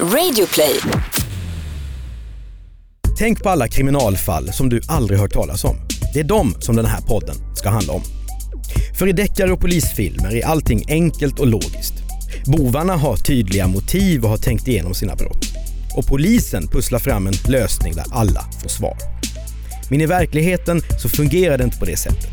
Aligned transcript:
Radioplay. 0.00 0.80
Tänk 3.18 3.42
på 3.42 3.48
alla 3.48 3.68
kriminalfall 3.68 4.52
som 4.52 4.68
du 4.68 4.80
aldrig 4.88 5.18
hört 5.20 5.32
talas 5.32 5.64
om. 5.64 5.76
Det 6.14 6.20
är 6.20 6.24
dem 6.24 6.54
som 6.58 6.76
den 6.76 6.86
här 6.86 7.00
podden 7.00 7.36
ska 7.54 7.68
handla 7.68 7.92
om. 7.92 8.02
För 8.98 9.06
i 9.06 9.12
deckare 9.12 9.52
och 9.52 9.60
polisfilmer 9.60 10.36
är 10.36 10.46
allting 10.46 10.84
enkelt 10.88 11.40
och 11.40 11.46
logiskt. 11.46 11.94
Bovarna 12.46 12.96
har 12.96 13.16
tydliga 13.16 13.66
motiv 13.66 14.24
och 14.24 14.30
har 14.30 14.36
tänkt 14.36 14.68
igenom 14.68 14.94
sina 14.94 15.16
brott. 15.16 15.46
Och 15.96 16.06
polisen 16.06 16.68
pusslar 16.68 16.98
fram 16.98 17.26
en 17.26 17.34
lösning 17.48 17.94
där 17.94 18.04
alla 18.12 18.44
får 18.62 18.68
svar. 18.68 18.96
Men 19.90 20.00
i 20.00 20.06
verkligheten 20.06 20.82
så 21.02 21.08
fungerar 21.08 21.58
det 21.58 21.64
inte 21.64 21.78
på 21.78 21.84
det 21.84 21.96
sättet. 21.96 22.30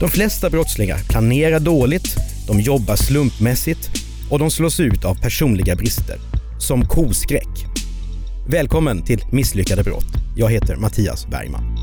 De 0.00 0.08
flesta 0.08 0.50
brottslingar 0.50 0.98
planerar 1.08 1.60
dåligt, 1.60 2.16
de 2.46 2.60
jobbar 2.60 2.96
slumpmässigt 2.96 3.90
och 4.30 4.38
de 4.38 4.50
slås 4.50 4.80
ut 4.80 5.04
av 5.04 5.14
personliga 5.14 5.76
brister. 5.76 6.33
Som 6.58 6.88
koskräck. 6.88 7.66
Välkommen 8.48 9.04
till 9.04 9.20
Misslyckade 9.32 9.82
brott. 9.82 10.06
Jag 10.36 10.50
heter 10.50 10.76
Mattias 10.76 11.26
Bergman. 11.26 11.76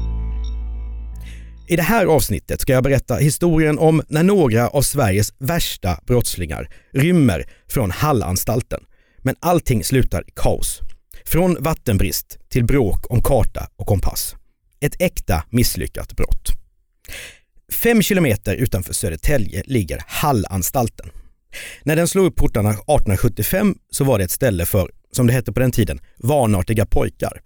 I 1.68 1.76
det 1.76 1.82
här 1.82 2.06
avsnittet 2.06 2.62
ska 2.62 2.74
jag 2.74 2.84
berätta 2.84 3.16
historien 3.16 3.80
om 3.80 4.02
när 4.08 4.24
några 4.24 4.68
av 4.68 4.82
Sveriges 4.82 5.34
värsta 5.38 6.00
brottslingar 6.06 6.70
rymmer 6.94 7.46
från 7.68 7.92
Hallanstalten. 7.92 8.80
Men 9.18 9.36
allting 9.40 9.84
slutar 9.84 10.22
i 10.28 10.32
kaos. 10.36 10.80
Från 11.26 11.58
vattenbrist 11.60 12.40
till 12.50 12.64
bråk 12.66 13.12
om 13.12 13.22
karta 13.24 13.68
och 13.76 13.88
kompass. 13.88 14.36
Ett 14.80 15.02
äkta 15.02 15.44
misslyckat 15.50 16.14
brott. 16.14 16.52
Fem 17.74 18.02
kilometer 18.02 18.56
utanför 18.56 18.94
Södertälje 18.94 19.64
ligger 19.66 20.04
Hallanstalten. 20.08 21.10
När 21.84 21.96
den 21.96 22.08
slog 22.08 22.26
upp 22.26 22.36
portarna 22.36 22.70
1875 22.70 23.76
så 23.92 24.04
var 24.04 24.18
det 24.18 24.24
ett 24.24 24.32
ställe 24.32 24.66
för, 24.66 24.92
som 25.12 25.28
det 25.28 25.34
hette 25.34 25.52
på 25.52 25.60
den 25.60 25.72
tiden, 25.72 26.00
vanartiga 26.18 26.86
pojkar. 26.86 27.42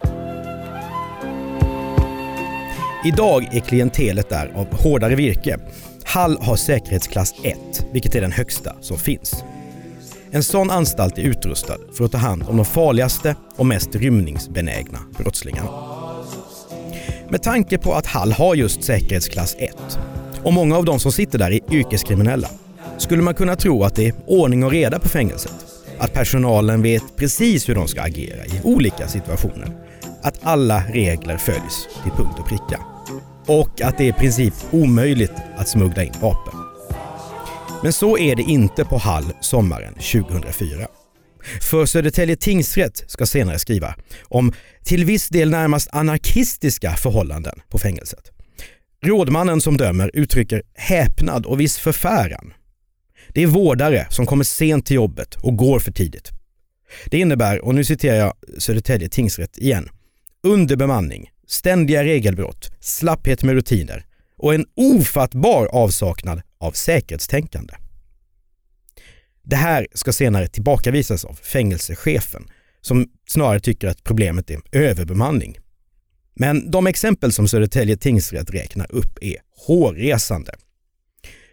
Idag 3.04 3.48
är 3.52 3.60
klientelet 3.60 4.28
där 4.28 4.52
av 4.54 4.66
hårdare 4.74 5.14
virke. 5.14 5.58
Hall 6.04 6.38
har 6.40 6.56
säkerhetsklass 6.56 7.34
1, 7.42 7.56
vilket 7.92 8.14
är 8.14 8.20
den 8.20 8.32
högsta 8.32 8.76
som 8.80 8.98
finns. 8.98 9.44
En 10.30 10.42
sån 10.42 10.70
anstalt 10.70 11.18
är 11.18 11.22
utrustad 11.22 11.76
för 11.92 12.04
att 12.04 12.12
ta 12.12 12.18
hand 12.18 12.42
om 12.48 12.56
de 12.56 12.64
farligaste 12.64 13.36
och 13.56 13.66
mest 13.66 13.94
rymningsbenägna 13.94 14.98
brottslingarna. 15.18 15.70
Med 17.28 17.42
tanke 17.42 17.78
på 17.78 17.94
att 17.94 18.06
Hall 18.06 18.32
har 18.32 18.54
just 18.54 18.82
säkerhetsklass 18.82 19.56
1 19.58 19.98
och 20.42 20.52
många 20.52 20.76
av 20.76 20.84
de 20.84 21.00
som 21.00 21.12
sitter 21.12 21.38
där 21.38 21.50
är 21.50 21.74
yrkeskriminella 21.74 22.48
skulle 22.98 23.22
man 23.22 23.34
kunna 23.34 23.56
tro 23.56 23.84
att 23.84 23.94
det 23.94 24.06
är 24.06 24.14
ordning 24.26 24.64
och 24.64 24.70
reda 24.70 24.98
på 24.98 25.08
fängelset. 25.08 25.54
Att 25.98 26.12
personalen 26.12 26.82
vet 26.82 27.16
precis 27.16 27.68
hur 27.68 27.74
de 27.74 27.88
ska 27.88 28.02
agera 28.02 28.46
i 28.46 28.60
olika 28.64 29.08
situationer. 29.08 29.68
Att 30.22 30.38
alla 30.42 30.82
regler 30.92 31.36
följs 31.36 31.88
till 32.02 32.12
punkt 32.12 32.38
och 32.38 32.48
pricka. 32.48 32.80
Och 33.46 33.80
att 33.80 33.98
det 33.98 34.04
är 34.04 34.08
i 34.08 34.12
princip 34.12 34.54
omöjligt 34.70 35.32
att 35.56 35.68
smuggla 35.68 36.04
in 36.04 36.12
vapen. 36.20 36.54
Men 37.82 37.92
så 37.92 38.18
är 38.18 38.36
det 38.36 38.42
inte 38.42 38.84
på 38.84 38.98
Hall 38.98 39.24
sommaren 39.40 39.94
2004. 39.94 40.88
För 41.60 41.86
Södertälje 41.86 42.36
tingsrätt 42.36 43.04
ska 43.06 43.26
senare 43.26 43.58
skriva 43.58 43.94
om 44.24 44.52
till 44.84 45.04
viss 45.04 45.28
del 45.28 45.50
närmast 45.50 45.88
anarkistiska 45.92 46.90
förhållanden 46.90 47.60
på 47.68 47.78
fängelset. 47.78 48.32
Rådmannen 49.04 49.60
som 49.60 49.76
dömer 49.76 50.10
uttrycker 50.14 50.62
häpnad 50.74 51.46
och 51.46 51.60
viss 51.60 51.78
förfäran 51.78 52.52
det 53.28 53.42
är 53.42 53.46
vårdare 53.46 54.06
som 54.10 54.26
kommer 54.26 54.44
sent 54.44 54.86
till 54.86 54.96
jobbet 54.96 55.34
och 55.34 55.56
går 55.56 55.78
för 55.78 55.92
tidigt. 55.92 56.30
Det 57.10 57.18
innebär, 57.18 57.64
och 57.64 57.74
nu 57.74 57.84
citerar 57.84 58.16
jag 58.16 58.34
Södertälje 58.58 59.08
tingsrätt 59.08 59.58
igen, 59.58 59.88
underbemanning, 60.42 61.30
ständiga 61.46 62.04
regelbrott, 62.04 62.70
slapphet 62.80 63.42
med 63.42 63.54
rutiner 63.54 64.06
och 64.38 64.54
en 64.54 64.66
ofattbar 64.76 65.66
avsaknad 65.66 66.42
av 66.58 66.72
säkerhetstänkande. 66.72 67.74
Det 69.42 69.56
här 69.56 69.86
ska 69.94 70.12
senare 70.12 70.48
tillbakavisas 70.48 71.24
av 71.24 71.34
fängelsechefen 71.34 72.48
som 72.80 73.06
snarare 73.28 73.60
tycker 73.60 73.88
att 73.88 74.04
problemet 74.04 74.50
är 74.50 74.60
överbemanning. 74.72 75.58
Men 76.34 76.70
de 76.70 76.86
exempel 76.86 77.32
som 77.32 77.48
Södertälje 77.48 77.96
tingsrätt 77.96 78.50
räknar 78.50 78.92
upp 78.92 79.18
är 79.20 79.36
hårresande. 79.66 80.52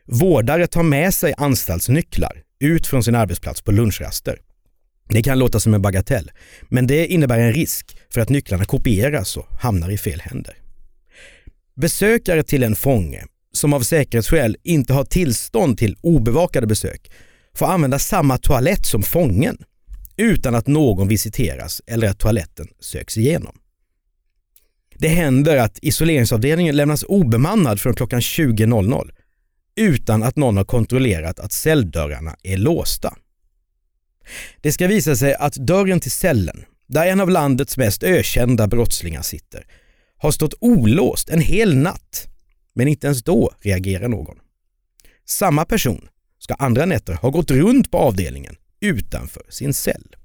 Vårdare 0.05 0.67
tar 0.67 0.83
med 0.83 1.13
sig 1.13 1.33
anstaltsnycklar 1.37 2.41
ut 2.59 2.87
från 2.87 3.03
sin 3.03 3.15
arbetsplats 3.15 3.61
på 3.61 3.71
lunchraster. 3.71 4.39
Det 5.09 5.23
kan 5.23 5.39
låta 5.39 5.59
som 5.59 5.73
en 5.73 5.81
bagatell, 5.81 6.31
men 6.69 6.87
det 6.87 7.07
innebär 7.07 7.39
en 7.39 7.53
risk 7.53 7.97
för 8.13 8.21
att 8.21 8.29
nycklarna 8.29 8.65
kopieras 8.65 9.37
och 9.37 9.47
hamnar 9.59 9.89
i 9.89 9.97
fel 9.97 10.21
händer. 10.21 10.57
Besökare 11.75 12.43
till 12.43 12.63
en 12.63 12.75
fånge 12.75 13.23
som 13.53 13.73
av 13.73 13.81
säkerhetsskäl 13.81 14.57
inte 14.63 14.93
har 14.93 15.05
tillstånd 15.05 15.77
till 15.77 15.97
obevakade 16.01 16.67
besök 16.67 17.11
får 17.55 17.65
använda 17.65 17.99
samma 17.99 18.37
toalett 18.37 18.85
som 18.85 19.03
fången 19.03 19.57
utan 20.17 20.55
att 20.55 20.67
någon 20.67 21.07
visiteras 21.07 21.81
eller 21.87 22.09
att 22.09 22.19
toaletten 22.19 22.67
söks 22.79 23.17
igenom. 23.17 23.55
Det 24.97 25.07
händer 25.07 25.57
att 25.57 25.79
isoleringsavdelningen 25.81 26.75
lämnas 26.75 27.03
obemannad 27.03 27.81
från 27.81 27.95
klockan 27.95 28.19
20.00 28.19 29.11
utan 29.75 30.23
att 30.23 30.35
någon 30.35 30.57
har 30.57 30.63
kontrollerat 30.63 31.39
att 31.39 31.51
celldörrarna 31.51 32.35
är 32.43 32.57
låsta. 32.57 33.17
Det 34.61 34.71
ska 34.71 34.87
visa 34.87 35.15
sig 35.15 35.35
att 35.35 35.55
dörren 35.55 35.99
till 35.99 36.11
cellen, 36.11 36.65
där 36.87 37.07
en 37.07 37.19
av 37.19 37.29
landets 37.29 37.77
mest 37.77 38.03
ökända 38.03 38.67
brottslingar 38.67 39.21
sitter, 39.21 39.65
har 40.17 40.31
stått 40.31 40.53
olåst 40.59 41.29
en 41.29 41.41
hel 41.41 41.75
natt, 41.75 42.27
men 42.73 42.87
inte 42.87 43.07
ens 43.07 43.23
då 43.23 43.51
reagerar 43.59 44.07
någon. 44.07 44.37
Samma 45.25 45.65
person 45.65 46.07
ska 46.39 46.53
andra 46.53 46.85
nätter 46.85 47.13
ha 47.13 47.29
gått 47.29 47.51
runt 47.51 47.91
på 47.91 47.97
avdelningen 47.97 48.55
utanför 48.81 49.43
sin 49.49 49.73
cell. 49.73 50.15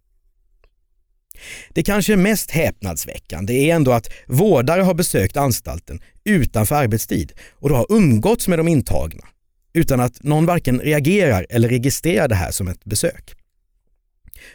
Det 1.71 1.83
kanske 1.83 2.17
mest 2.17 2.51
häpnadsväckande 2.51 3.55
är 3.55 3.75
ändå 3.75 3.93
att 3.93 4.09
vårdare 4.27 4.83
har 4.83 4.95
besökt 4.95 5.37
anstalten 5.37 6.01
utanför 6.25 6.75
arbetstid 6.75 7.33
och 7.53 7.69
då 7.69 7.75
har 7.75 7.87
umgåtts 7.89 8.49
med 8.49 8.59
de 8.59 8.69
intagna 8.69 9.25
utan 9.73 10.01
att 10.01 10.23
någon 10.23 10.47
varken 10.47 10.81
reagerar 10.81 11.47
eller 11.51 11.69
registrerar 11.69 12.29
det 12.29 12.35
här 12.35 12.51
som 12.51 12.69
ett 12.69 12.85
besök. 12.85 13.35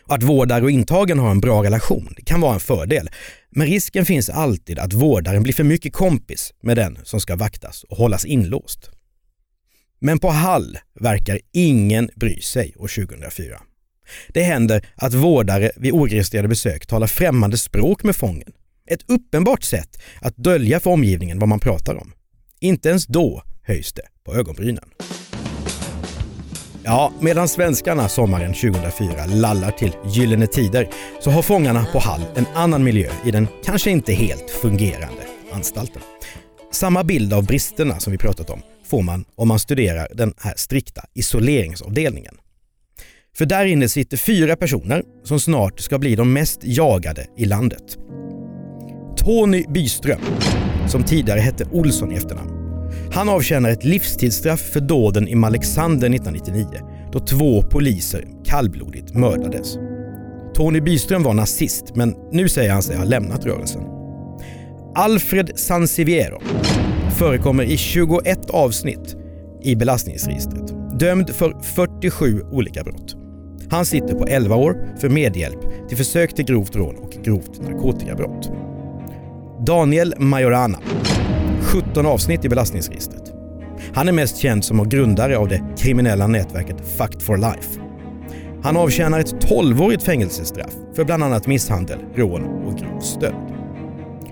Att 0.08 0.24
vårdare 0.24 0.64
och 0.64 0.72
intagen 0.72 1.20
har 1.20 1.32
en 1.32 1.42
bra 1.42 1.64
relation 1.64 2.16
kan 2.26 2.42
vara 2.42 2.54
en 2.54 2.60
fördel, 2.60 3.10
men 3.50 3.68
risken 3.68 4.06
finns 4.06 4.30
alltid 4.30 4.80
att 4.80 4.94
vårdaren 4.94 5.44
blir 5.44 5.54
för 5.54 5.64
mycket 5.64 5.94
kompis 5.94 6.54
med 6.62 6.78
den 6.78 6.98
som 7.04 7.20
ska 7.20 7.36
vaktas 7.36 7.84
och 7.84 7.98
hållas 7.98 8.26
inlåst. 8.26 8.90
Men 10.00 10.20
på 10.20 10.30
Hall 10.30 10.78
verkar 11.00 11.40
ingen 11.54 12.10
bry 12.16 12.42
sig 12.42 12.74
år 12.78 13.06
2004. 13.08 13.62
Det 14.34 14.44
händer 14.44 14.86
att 14.96 15.14
vårdare 15.14 15.72
vid 15.76 15.94
oregistrerade 15.94 16.48
besök 16.48 16.86
talar 16.86 17.08
främmande 17.08 17.58
språk 17.58 18.04
med 18.04 18.16
fången. 18.16 18.52
Ett 18.88 19.10
uppenbart 19.10 19.64
sätt 19.64 20.02
att 20.22 20.38
dölja 20.38 20.80
för 20.80 20.90
omgivningen 20.90 21.40
vad 21.40 21.50
man 21.50 21.60
pratar 21.60 21.96
om. 21.96 22.14
Inte 22.60 22.90
ens 22.90 23.06
då 23.06 23.44
höjs 23.64 23.94
det 23.94 24.08
på 24.26 24.36
ögonbrynen. 24.36 24.90
Ja, 26.86 27.14
medan 27.20 27.48
svenskarna 27.48 28.10
sommaren 28.10 28.54
2004 28.54 29.26
lallar 29.26 29.72
till 29.72 29.92
gyllene 30.06 30.48
tider 30.48 30.90
så 31.20 31.32
har 31.32 31.42
fångarna 31.42 31.86
på 31.92 32.00
Hall 32.00 32.22
en 32.36 32.46
annan 32.54 32.84
miljö 32.84 33.12
i 33.26 33.32
den 33.32 33.48
kanske 33.66 33.92
inte 33.92 34.14
helt 34.14 34.50
fungerande 34.50 35.22
anstalten. 35.52 36.02
Samma 36.72 37.04
bild 37.04 37.34
av 37.34 37.46
bristerna 37.46 38.00
som 38.00 38.12
vi 38.12 38.18
pratat 38.18 38.50
om 38.50 38.62
får 38.86 39.02
man 39.02 39.26
om 39.36 39.48
man 39.48 39.60
studerar 39.60 40.08
den 40.14 40.34
här 40.38 40.54
strikta 40.58 41.02
isoleringsavdelningen. 41.14 42.36
För 43.38 43.46
där 43.46 43.66
inne 43.66 43.90
sitter 43.90 44.18
fyra 44.18 44.56
personer 44.56 45.04
som 45.24 45.40
snart 45.40 45.80
ska 45.80 46.00
bli 46.00 46.16
de 46.16 46.34
mest 46.34 46.60
jagade 46.64 47.28
i 47.38 47.46
landet. 47.46 47.98
Tony 49.18 49.66
Byström, 49.70 50.22
som 50.88 51.04
tidigare 51.04 51.40
hette 51.40 51.66
Olsson 51.72 52.12
i 52.12 52.16
efternamn, 52.16 52.63
han 53.14 53.30
avtjänar 53.30 53.70
ett 53.70 53.84
livstidsstraff 53.84 54.62
för 54.62 54.80
dåden 54.80 55.28
i 55.28 55.36
Malexander 55.36 56.16
1999 56.16 56.80
då 57.12 57.20
två 57.20 57.62
poliser 57.62 58.28
kallblodigt 58.46 59.14
mördades. 59.14 59.78
Tony 60.56 60.82
Byström 60.82 61.24
var 61.24 61.34
nazist 61.34 61.96
men 61.96 62.16
nu 62.32 62.50
säger 62.50 62.72
han 62.72 62.84
sig 62.84 62.98
ha 62.98 63.04
lämnat 63.04 63.46
rörelsen. 63.46 63.82
Alfred 64.96 65.52
Sansiviero 65.56 66.42
förekommer 67.18 67.64
i 67.64 67.78
21 67.78 68.50
avsnitt 68.50 69.16
i 69.62 69.76
belastningsregistret. 69.76 71.00
Dömd 71.00 71.30
för 71.30 71.56
47 71.62 72.42
olika 72.52 72.84
brott. 72.84 73.16
Han 73.70 73.86
sitter 73.86 74.16
på 74.16 74.28
11 74.28 74.56
år 74.56 74.96
för 75.00 75.10
medhjälp 75.10 75.90
till 75.90 75.98
försök 75.98 76.36
till 76.36 76.46
grovt 76.46 76.76
rån 76.76 76.96
och 76.96 77.12
grovt 77.12 77.62
narkotikabrott. 77.62 78.52
Daniel 79.66 80.14
Majorana 80.18 80.80
17 81.74 82.06
avsnitt 82.06 82.46
i 82.46 82.50
belastningsregistret. 82.50 83.34
Han 83.94 84.08
är 84.08 84.12
mest 84.12 84.38
känd 84.38 84.66
som 84.66 84.90
grundare 84.90 85.38
av 85.38 85.48
det 85.48 85.62
kriminella 85.78 86.28
nätverket 86.28 86.98
Fact 86.98 87.24
for 87.24 87.38
Life. 87.38 87.80
Han 88.64 88.78
avtjänar 88.78 89.20
ett 89.20 89.46
12-årigt 89.46 90.06
fängelsestraff 90.06 90.74
för 90.96 91.04
bland 91.04 91.24
annat 91.24 91.48
misshandel, 91.48 92.00
rån 92.16 92.44
och 92.44 92.78
grov 92.78 93.00
stöld. 93.00 93.36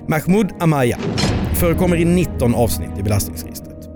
Mahmoud 0.07 0.49
Amaya 0.59 0.97
förekommer 1.59 1.95
i 1.95 2.05
19 2.05 2.55
avsnitt 2.55 2.99
i 2.99 3.03
belastningsregistret. 3.03 3.89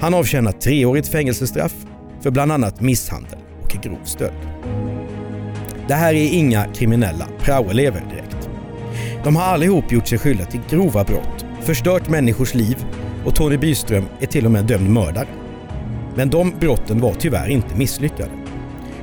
Han 0.00 0.14
avtjänar 0.14 0.52
treårigt 0.52 1.08
fängelsestraff 1.08 1.74
för 2.20 2.30
bland 2.30 2.52
annat 2.52 2.80
misshandel 2.80 3.38
och 3.62 3.70
grov 3.70 4.04
stöld. 4.04 4.48
Det 5.88 5.94
här 5.94 6.14
är 6.14 6.32
inga 6.32 6.64
kriminella 6.64 7.28
praoelever 7.38 8.02
direkt. 8.10 8.48
De 9.24 9.36
har 9.36 9.42
allihop 9.42 9.92
gjort 9.92 10.08
sig 10.08 10.18
skyldiga 10.18 10.46
till 10.46 10.60
grova 10.70 11.04
brott, 11.04 11.43
förstört 11.64 12.08
människors 12.08 12.54
liv 12.54 12.84
och 13.24 13.34
Tony 13.34 13.56
Byström 13.56 14.04
är 14.20 14.26
till 14.26 14.44
och 14.44 14.50
med 14.50 14.64
dömd 14.64 14.90
mördare. 14.90 15.28
Men 16.14 16.30
de 16.30 16.52
brotten 16.60 17.00
var 17.00 17.14
tyvärr 17.14 17.48
inte 17.48 17.76
misslyckade. 17.76 18.30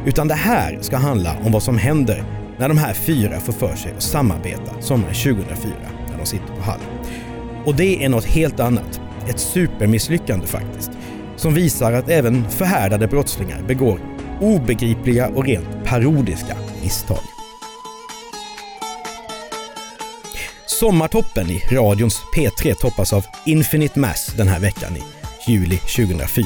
Utan 0.06 0.28
det 0.28 0.34
här 0.34 0.78
ska 0.82 0.98
handla 0.98 1.36
om 1.46 1.52
vad 1.52 1.64
som 1.64 1.78
händer 1.78 2.24
när 2.58 2.68
de 2.68 2.78
här 2.78 2.94
fyra 2.94 3.40
får 3.40 3.54
för 3.54 3.76
sig 3.76 3.92
att 3.92 4.02
samarbeta 4.02 4.82
sommaren 4.82 5.14
2004 5.14 5.72
när 6.10 6.18
de 6.18 6.26
sitter 6.26 6.48
på 6.48 6.62
Hall. 6.62 6.80
Och 7.66 7.76
det 7.76 8.06
är 8.06 8.10
något 8.10 8.26
helt 8.26 8.60
annat. 8.60 9.02
Ett 9.30 9.40
supermisslyckande 9.40 10.48
faktiskt. 10.48 10.92
Som 11.36 11.54
visar 11.54 11.94
att 11.94 12.10
även 12.10 12.50
förhärdade 12.50 13.08
brottslingar 13.08 13.62
begår 13.68 14.00
obegripliga 14.42 15.28
och 15.28 15.46
rent 15.46 15.86
parodiska 15.86 16.56
misstag. 16.82 17.41
Sommartoppen 20.82 21.50
i 21.50 21.64
radions 21.72 22.22
P3 22.36 22.74
toppas 22.74 23.14
av 23.14 23.26
Infinite 23.46 24.00
Mass 24.00 24.34
den 24.38 24.48
här 24.48 24.60
veckan 24.60 24.98
i 24.98 25.02
juli 25.52 25.78
2004. 25.78 26.46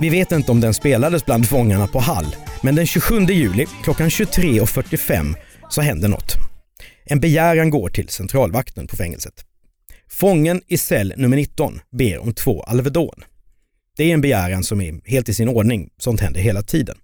Vi 0.00 0.08
vet 0.08 0.32
inte 0.32 0.52
om 0.52 0.60
den 0.60 0.74
spelades 0.74 1.24
bland 1.24 1.48
fångarna 1.48 1.86
på 1.86 1.98
Hall, 1.98 2.36
men 2.62 2.74
den 2.74 2.86
27 2.86 3.20
juli 3.20 3.66
klockan 3.84 4.08
23.45 4.08 5.34
så 5.68 5.80
händer 5.80 6.08
något. 6.08 6.32
En 7.04 7.20
begäran 7.20 7.70
går 7.70 7.88
till 7.88 8.08
centralvakten 8.08 8.86
på 8.86 8.96
fängelset. 8.96 9.44
Fången 10.10 10.62
i 10.66 10.78
cell 10.78 11.14
nummer 11.16 11.36
19 11.36 11.80
ber 11.90 12.18
om 12.18 12.34
två 12.34 12.62
Alvedon. 12.62 13.24
Det 13.96 14.04
är 14.04 14.14
en 14.14 14.20
begäran 14.20 14.64
som 14.64 14.80
är 14.80 15.00
helt 15.04 15.28
i 15.28 15.34
sin 15.34 15.48
ordning, 15.48 15.90
sånt 15.98 16.20
händer 16.20 16.40
hela 16.40 16.62
tiden. 16.62 16.96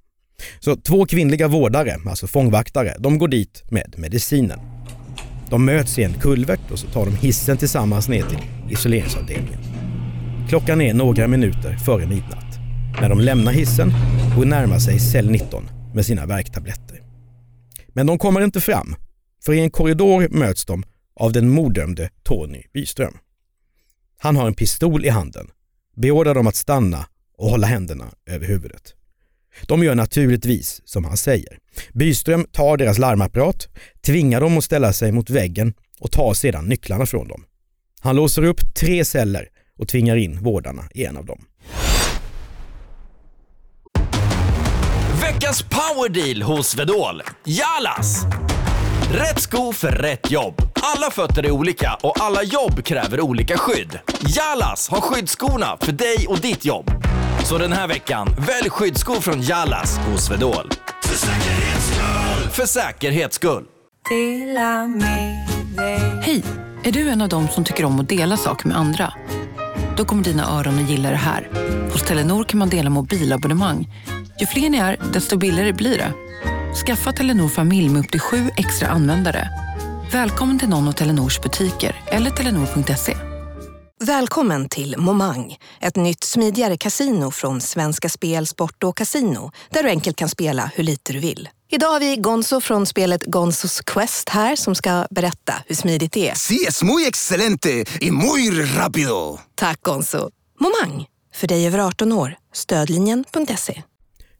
Så 0.60 0.76
två 0.76 1.06
kvinnliga 1.06 1.48
vårdare, 1.48 2.00
alltså 2.06 2.26
fångvaktare, 2.26 2.96
de 2.98 3.18
går 3.18 3.28
dit 3.28 3.62
med 3.70 3.94
medicinen. 3.96 4.73
De 5.54 5.64
möts 5.64 5.98
i 5.98 6.02
en 6.02 6.14
kulvert 6.14 6.70
och 6.70 6.78
så 6.78 6.86
tar 6.86 7.04
de 7.04 7.16
hissen 7.16 7.56
tillsammans 7.56 8.08
ner 8.08 8.22
till 8.22 8.38
isoleringsavdelningen. 8.70 9.60
Klockan 10.48 10.80
är 10.80 10.94
några 10.94 11.28
minuter 11.28 11.76
före 11.76 12.06
midnatt 12.06 12.58
när 13.00 13.08
de 13.08 13.20
lämnar 13.20 13.52
hissen 13.52 13.92
och 14.38 14.46
närmar 14.46 14.78
sig 14.78 14.98
cell 14.98 15.30
19 15.30 15.64
med 15.94 16.06
sina 16.06 16.26
värktabletter. 16.26 17.02
Men 17.88 18.06
de 18.06 18.18
kommer 18.18 18.40
inte 18.40 18.60
fram, 18.60 18.96
för 19.44 19.52
i 19.52 19.60
en 19.60 19.70
korridor 19.70 20.28
möts 20.28 20.64
de 20.64 20.84
av 21.20 21.32
den 21.32 21.48
morddömde 21.48 22.10
Tony 22.22 22.62
Byström. 22.72 23.14
Han 24.18 24.36
har 24.36 24.46
en 24.46 24.54
pistol 24.54 25.04
i 25.04 25.08
handen, 25.08 25.46
beordrar 25.96 26.34
dem 26.34 26.46
att 26.46 26.56
stanna 26.56 27.06
och 27.38 27.50
hålla 27.50 27.66
händerna 27.66 28.04
över 28.26 28.46
huvudet. 28.46 28.94
De 29.62 29.84
gör 29.84 29.94
naturligtvis 29.94 30.82
som 30.84 31.04
han 31.04 31.16
säger. 31.16 31.58
Byström 31.92 32.46
tar 32.52 32.76
deras 32.76 32.98
larmapparat, 32.98 33.68
tvingar 34.06 34.40
dem 34.40 34.58
att 34.58 34.64
ställa 34.64 34.92
sig 34.92 35.12
mot 35.12 35.30
väggen 35.30 35.74
och 36.00 36.12
tar 36.12 36.34
sedan 36.34 36.64
nycklarna 36.64 37.06
från 37.06 37.28
dem. 37.28 37.44
Han 38.00 38.16
låser 38.16 38.44
upp 38.44 38.74
tre 38.74 39.04
celler 39.04 39.48
och 39.78 39.88
tvingar 39.88 40.16
in 40.16 40.38
vårdarna 40.42 40.88
i 40.94 41.04
en 41.04 41.16
av 41.16 41.26
dem. 41.26 41.44
Veckans 45.22 45.62
powerdeal 45.62 46.42
hos 46.42 46.78
Vedol. 46.78 47.22
Jalas! 47.44 48.24
Rätt 49.12 49.40
sko 49.40 49.72
för 49.72 49.88
rätt 49.90 50.30
jobb. 50.30 50.54
Alla 50.74 51.10
fötter 51.10 51.46
är 51.46 51.50
olika 51.50 51.98
och 52.02 52.20
alla 52.20 52.42
jobb 52.42 52.84
kräver 52.84 53.20
olika 53.20 53.58
skydd. 53.58 53.98
Jalas 54.36 54.88
har 54.88 55.00
skyddsskorna 55.00 55.76
för 55.80 55.92
dig 55.92 56.26
och 56.28 56.40
ditt 56.40 56.64
jobb. 56.64 56.90
Så 57.44 57.58
den 57.58 57.72
här 57.72 57.88
veckan, 57.88 58.28
välj 58.38 58.70
skyddsskor 58.70 59.20
från 59.20 59.42
Jalas 59.42 59.98
hos 59.98 60.24
Swedol. 60.24 60.70
För 61.02 61.16
säkerhets 61.16 61.86
skull! 61.86 62.50
För 62.50 62.66
säkerhets 62.66 63.36
skull. 63.36 63.64
Hej! 66.22 66.42
Är 66.84 66.92
du 66.92 67.08
en 67.08 67.22
av 67.22 67.28
dem 67.28 67.48
som 67.48 67.64
tycker 67.64 67.84
om 67.84 68.00
att 68.00 68.08
dela 68.08 68.36
saker 68.36 68.68
med 68.68 68.76
andra? 68.76 69.12
Då 69.96 70.04
kommer 70.04 70.24
dina 70.24 70.58
öron 70.58 70.84
att 70.84 70.90
gilla 70.90 71.10
det 71.10 71.16
här. 71.16 71.48
Hos 71.92 72.02
Telenor 72.02 72.44
kan 72.44 72.58
man 72.58 72.68
dela 72.68 72.90
mobilabonnemang. 72.90 73.88
Ju 74.40 74.46
fler 74.46 74.70
ni 74.70 74.78
är, 74.78 74.96
desto 75.12 75.36
billigare 75.36 75.72
blir 75.72 75.98
det. 75.98 76.12
Skaffa 76.86 77.12
Telenor 77.12 77.48
familj 77.48 77.88
med 77.88 78.00
upp 78.00 78.10
till 78.10 78.20
sju 78.20 78.50
extra 78.56 78.88
användare. 78.88 79.48
Välkommen 80.12 80.58
till 80.58 80.68
någon 80.68 80.88
av 80.88 80.92
Telenors 80.92 81.40
butiker 81.40 81.96
eller 82.06 82.30
telenor.se. 82.30 83.33
Välkommen 84.00 84.68
till 84.68 84.94
Momang, 84.98 85.56
ett 85.80 85.96
nytt 85.96 86.24
smidigare 86.24 86.76
kasino 86.76 87.30
från 87.30 87.60
Svenska 87.60 88.08
Spel, 88.08 88.46
Sport 88.46 88.84
och 88.84 88.96
Casino 88.96 89.50
där 89.70 89.82
du 89.82 89.88
enkelt 89.88 90.16
kan 90.16 90.28
spela 90.28 90.70
hur 90.74 90.84
lite 90.84 91.12
du 91.12 91.18
vill. 91.18 91.48
Idag 91.70 91.88
har 91.88 92.00
vi 92.00 92.16
Gonzo 92.16 92.60
från 92.60 92.86
spelet 92.86 93.24
Gonzos 93.24 93.80
Quest 93.80 94.28
här 94.28 94.56
som 94.56 94.74
ska 94.74 95.06
berätta 95.10 95.54
hur 95.66 95.74
smidigt 95.74 96.12
det 96.12 96.28
är. 96.28 96.34
Sí, 96.34 96.64
es 96.68 96.82
muy 96.82 97.06
excelente 97.06 97.84
y 98.00 98.10
muy 98.10 98.62
rápido. 98.76 99.38
Tack 99.54 99.82
Gonzo. 99.82 100.30
Momang, 100.60 101.06
för 101.34 101.46
dig 101.46 101.66
över 101.66 101.78
18 101.78 102.12
år. 102.12 102.34
Stödlinjen.se. 102.52 103.82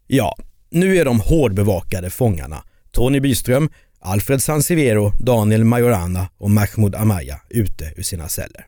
Ja, 0.06 0.36
nu 0.70 0.96
är 0.96 1.04
de 1.04 1.20
hårdbevakade 1.20 2.10
fångarna 2.10 2.64
Tony 2.92 3.20
Byström, 3.20 3.70
Alfred 4.00 4.42
Sansevero, 4.42 5.12
Daniel 5.20 5.64
Majorana 5.64 6.28
och 6.38 6.50
Mahmoud 6.50 6.94
Amaya 6.94 7.40
ute 7.50 7.92
ur 7.96 8.02
sina 8.02 8.28
celler. 8.28 8.66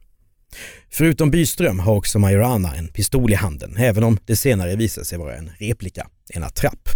Förutom 0.90 1.30
Byström 1.30 1.78
har 1.78 1.94
också 1.94 2.18
Majorana 2.18 2.74
en 2.74 2.88
pistol 2.88 3.32
i 3.32 3.34
handen, 3.34 3.76
även 3.76 4.04
om 4.04 4.18
det 4.24 4.36
senare 4.36 4.76
visar 4.76 5.02
sig 5.02 5.18
vara 5.18 5.36
en 5.36 5.50
replika, 5.58 6.08
en 6.34 6.42
attrapp. 6.42 6.88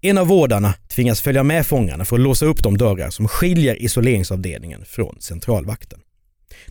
En 0.00 0.18
av 0.18 0.26
vårdarna 0.26 0.74
tvingas 0.88 1.20
följa 1.20 1.42
med 1.42 1.66
fångarna 1.66 2.04
för 2.04 2.16
att 2.16 2.22
låsa 2.22 2.46
upp 2.46 2.62
de 2.62 2.78
dörrar 2.78 3.10
som 3.10 3.28
skiljer 3.28 3.82
isoleringsavdelningen 3.82 4.84
från 4.84 5.16
centralvakten. 5.20 6.00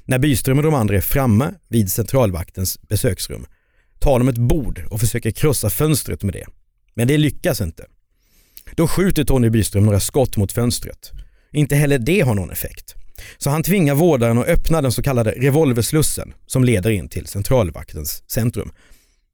När 0.06 0.20
Byström 0.20 0.58
och 0.58 0.64
de 0.64 0.74
andra 0.74 0.98
är 0.98 1.02
framme 1.02 1.54
vid 1.68 1.92
centralvaktens 1.92 2.82
besöksrum 2.82 3.46
tar 4.00 4.20
de 4.20 4.28
ett 4.28 4.38
bord 4.38 4.86
och 4.90 5.00
försöker 5.00 5.32
krossa 5.32 5.70
fönstret 5.70 6.24
med 6.24 6.34
det. 6.34 6.46
Men 6.94 7.08
det 7.08 7.18
lyckas 7.18 7.62
inte. 7.62 7.86
Då 8.76 8.88
skjuter 8.88 9.24
Tony 9.24 9.50
Byström 9.50 9.86
några 9.86 10.00
skott 10.00 10.38
mot 10.38 10.52
fönstret. 10.52 11.12
Inte 11.52 11.76
heller 11.76 12.00
det 12.00 12.22
har 12.22 12.36
någon 12.36 12.52
effekt. 12.52 12.96
Så 13.38 13.50
han 13.50 13.64
tvingar 13.64 13.96
vårdaren 13.96 14.38
att 14.38 14.48
öppna 14.48 14.82
den 14.82 14.92
så 14.92 15.04
kallade 15.04 15.32
revolverslussen 15.32 16.34
som 16.48 16.64
leder 16.64 16.90
in 16.90 17.10
till 17.10 17.28
centralvaktens 17.28 18.24
centrum. 18.32 18.72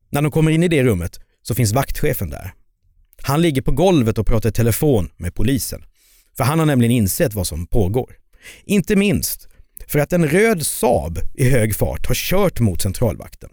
När 0.09 0.21
de 0.21 0.31
kommer 0.31 0.51
in 0.51 0.63
i 0.63 0.67
det 0.67 0.83
rummet 0.83 1.19
så 1.41 1.55
finns 1.55 1.73
vaktchefen 1.73 2.29
där. 2.29 2.53
Han 3.21 3.41
ligger 3.41 3.61
på 3.61 3.71
golvet 3.71 4.17
och 4.17 4.27
pratar 4.27 4.49
i 4.49 4.51
telefon 4.51 5.09
med 5.17 5.35
polisen. 5.35 5.83
För 6.37 6.43
han 6.43 6.59
har 6.59 6.65
nämligen 6.65 6.91
insett 6.91 7.33
vad 7.33 7.47
som 7.47 7.67
pågår. 7.67 8.15
Inte 8.65 8.95
minst 8.95 9.47
för 9.87 9.99
att 9.99 10.13
en 10.13 10.27
röd 10.27 10.65
Saab 10.65 11.19
i 11.33 11.49
hög 11.49 11.75
fart 11.75 12.07
har 12.07 12.15
kört 12.15 12.59
mot 12.59 12.81
centralvakten. 12.81 13.49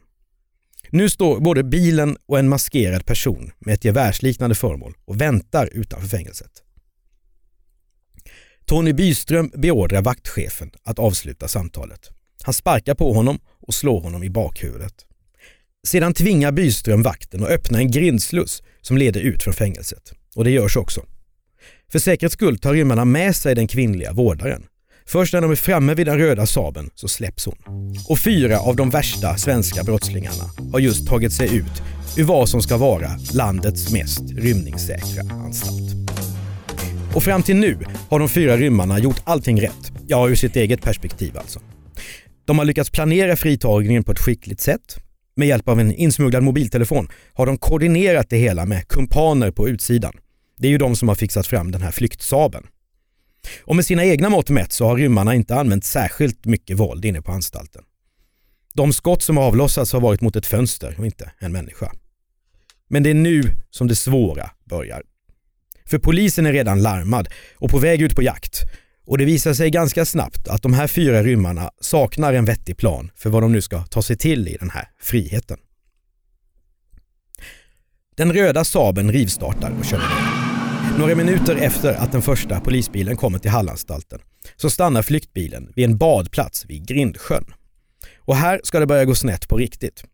Nu 0.91 1.11
står 1.11 1.41
både 1.41 1.64
bilen 1.64 2.17
och 2.26 2.38
en 2.38 2.49
maskerad 2.49 3.07
person 3.07 3.53
med 3.59 3.75
ett 3.75 3.85
gevärsliknande 3.85 4.55
föremål 4.55 4.95
och 5.05 5.21
väntar 5.21 5.69
utanför 5.73 6.09
fängelset. 6.09 6.63
Tony 8.66 8.92
Byström 8.92 9.50
beordrar 9.54 10.02
vaktchefen 10.02 10.71
att 10.83 10.99
avsluta 10.99 11.49
samtalet. 11.49 12.11
Han 12.42 12.54
sparkar 12.54 12.94
på 12.94 13.12
honom 13.12 13.38
och 13.61 13.75
slår 13.75 14.00
honom 14.00 14.23
i 14.23 14.30
bakhuvudet. 14.30 14.94
Sedan 15.87 16.14
tvingar 16.14 16.52
Byström 16.52 17.02
vakten 17.02 17.42
att 17.42 17.50
öppna 17.50 17.78
en 17.78 17.90
grindsluss 17.90 18.62
som 18.80 18.99
leder 18.99 19.21
ut 19.21 19.42
från 19.42 19.54
fängelset. 19.54 20.12
Och 20.37 20.44
det 20.44 20.50
görs 20.50 20.76
också. 20.76 21.00
För 21.92 21.99
säkerhets 21.99 22.33
skull 22.33 22.59
tar 22.59 22.73
rymmarna 22.73 23.04
med 23.04 23.37
sig 23.37 23.54
den 23.54 23.66
kvinnliga 23.66 24.12
vårdaren. 24.12 24.66
Först 25.06 25.33
när 25.33 25.40
de 25.40 25.50
är 25.50 25.56
framme 25.56 25.94
vid 25.94 26.06
den 26.06 26.18
röda 26.18 26.47
saben 26.47 26.90
så 26.94 27.09
släpps 27.09 27.47
hon. 27.47 27.59
Och 28.09 28.18
fyra 28.18 28.61
av 28.61 28.76
de 28.76 28.90
värsta 28.90 29.37
svenska 29.37 29.85
brottslingarna 29.85 30.50
har 30.73 30.78
just 30.78 31.06
tagit 31.06 31.33
sig 31.33 31.56
ut 31.56 31.83
ur 32.16 32.25
vad 32.25 32.49
som 32.49 32.62
ska 32.62 32.76
vara 32.76 33.11
landets 33.35 33.92
mest 33.92 34.23
rymningssäkra 34.37 35.23
anstalt. 35.30 36.03
Och 37.14 37.23
fram 37.23 37.42
till 37.42 37.56
nu 37.56 37.78
har 38.09 38.18
de 38.18 38.28
fyra 38.28 38.56
rymmarna 38.56 38.99
gjort 38.99 39.23
allting 39.25 39.61
rätt. 39.61 39.92
Ja, 40.06 40.28
ur 40.28 40.35
sitt 40.35 40.56
eget 40.56 40.83
perspektiv 40.83 41.38
alltså. 41.38 41.61
De 42.44 42.59
har 42.59 42.64
lyckats 42.64 42.90
planera 42.90 43.37
fritagningen 43.37 44.04
på 44.04 44.12
ett 44.12 44.18
skickligt 44.18 44.61
sätt. 44.61 44.97
Med 45.37 45.49
hjälp 45.49 45.68
av 45.68 45.80
en 45.80 45.92
insmugglad 45.92 46.42
mobiltelefon 46.42 47.09
har 47.33 47.47
de 47.47 47.59
koordinerat 47.59 48.30
det 48.30 48.37
hela 48.37 48.66
med 48.66 48.88
kumpaner 48.88 49.50
på 49.50 49.68
utsidan. 49.68 50.12
Det 50.59 50.66
är 50.66 50.71
ju 50.71 50.78
de 50.78 50.97
som 50.97 51.09
har 51.09 51.14
fixat 51.14 51.47
fram 51.47 51.71
den 51.71 51.83
här 51.83 51.90
flyktsaben. 51.90 52.66
Och 53.64 53.76
med 53.76 53.87
sina 53.87 54.04
egna 54.04 54.28
mått 54.28 54.50
mätt 54.50 54.73
så 54.73 54.87
har 54.87 54.97
rymmarna 54.97 55.35
inte 55.35 55.54
använt 55.54 55.85
särskilt 55.85 56.44
mycket 56.44 56.78
våld 56.78 57.04
inne 57.04 57.23
på 57.23 57.33
anstalten. 57.33 57.83
De 58.75 58.92
skott 58.92 59.23
som 59.23 59.38
avlossats 59.38 59.92
har 59.92 60.00
varit 60.00 60.21
mot 60.21 60.37
ett 60.37 60.47
fönster 60.47 60.94
och 60.99 61.06
inte 61.06 61.30
en 61.38 61.52
människa. 61.52 61.92
Men 62.88 63.02
det 63.02 63.11
är 63.11 63.14
nu 63.14 63.42
som 63.71 63.88
det 63.88 63.97
svåra 63.97 64.50
börjar. 64.64 65.02
För 65.88 65.99
polisen 65.99 66.47
är 66.47 66.53
redan 66.53 66.83
larmad 66.83 67.29
och 67.55 67.71
på 67.71 67.79
väg 67.79 68.03
ut 68.03 68.17
på 68.17 68.23
jakt. 68.23 68.61
Och 69.07 69.19
det 69.19 69.25
visar 69.25 69.55
sig 69.55 69.71
ganska 69.71 70.05
snabbt 70.05 70.49
att 70.49 70.62
de 70.62 70.73
här 70.73 70.87
fyra 70.87 71.23
rymmarna 71.23 71.71
saknar 71.81 72.33
en 72.33 72.45
vettig 72.45 72.76
plan 72.76 73.11
för 73.17 73.31
vad 73.31 73.43
de 73.43 73.53
nu 73.53 73.62
ska 73.62 73.83
ta 73.83 74.03
sig 74.03 74.17
till 74.17 74.49
i 74.49 74.57
den 74.61 74.71
här 74.71 74.88
friheten. 75.00 75.59
Den 78.17 78.33
röda 78.33 78.64
Saben 78.64 79.12
rivstartar 79.12 79.73
och 79.79 79.85
kör 79.85 79.97
iväg. 79.97 80.45
Några 80.99 81.14
minuter 81.14 81.57
efter 81.57 81.95
att 81.95 82.12
den 82.12 82.23
första 82.23 82.61
polisbilen 82.61 83.17
kommer 83.17 83.38
till 83.38 83.50
Hallanstalten 83.50 84.21
så 84.57 84.71
stannar 84.71 85.03
flyktbilen 85.03 85.73
vid 85.76 85.85
en 85.85 85.97
badplats 85.97 86.67
vid 86.67 86.88
Grindsjön. 86.88 87.45
Och 88.19 88.37
här 88.37 88.61
ska 88.64 88.81
det 88.81 88.87
börja 88.87 89.05
gå 89.05 89.14
snett 89.14 89.49
på 89.49 89.57
riktigt. 89.57 90.05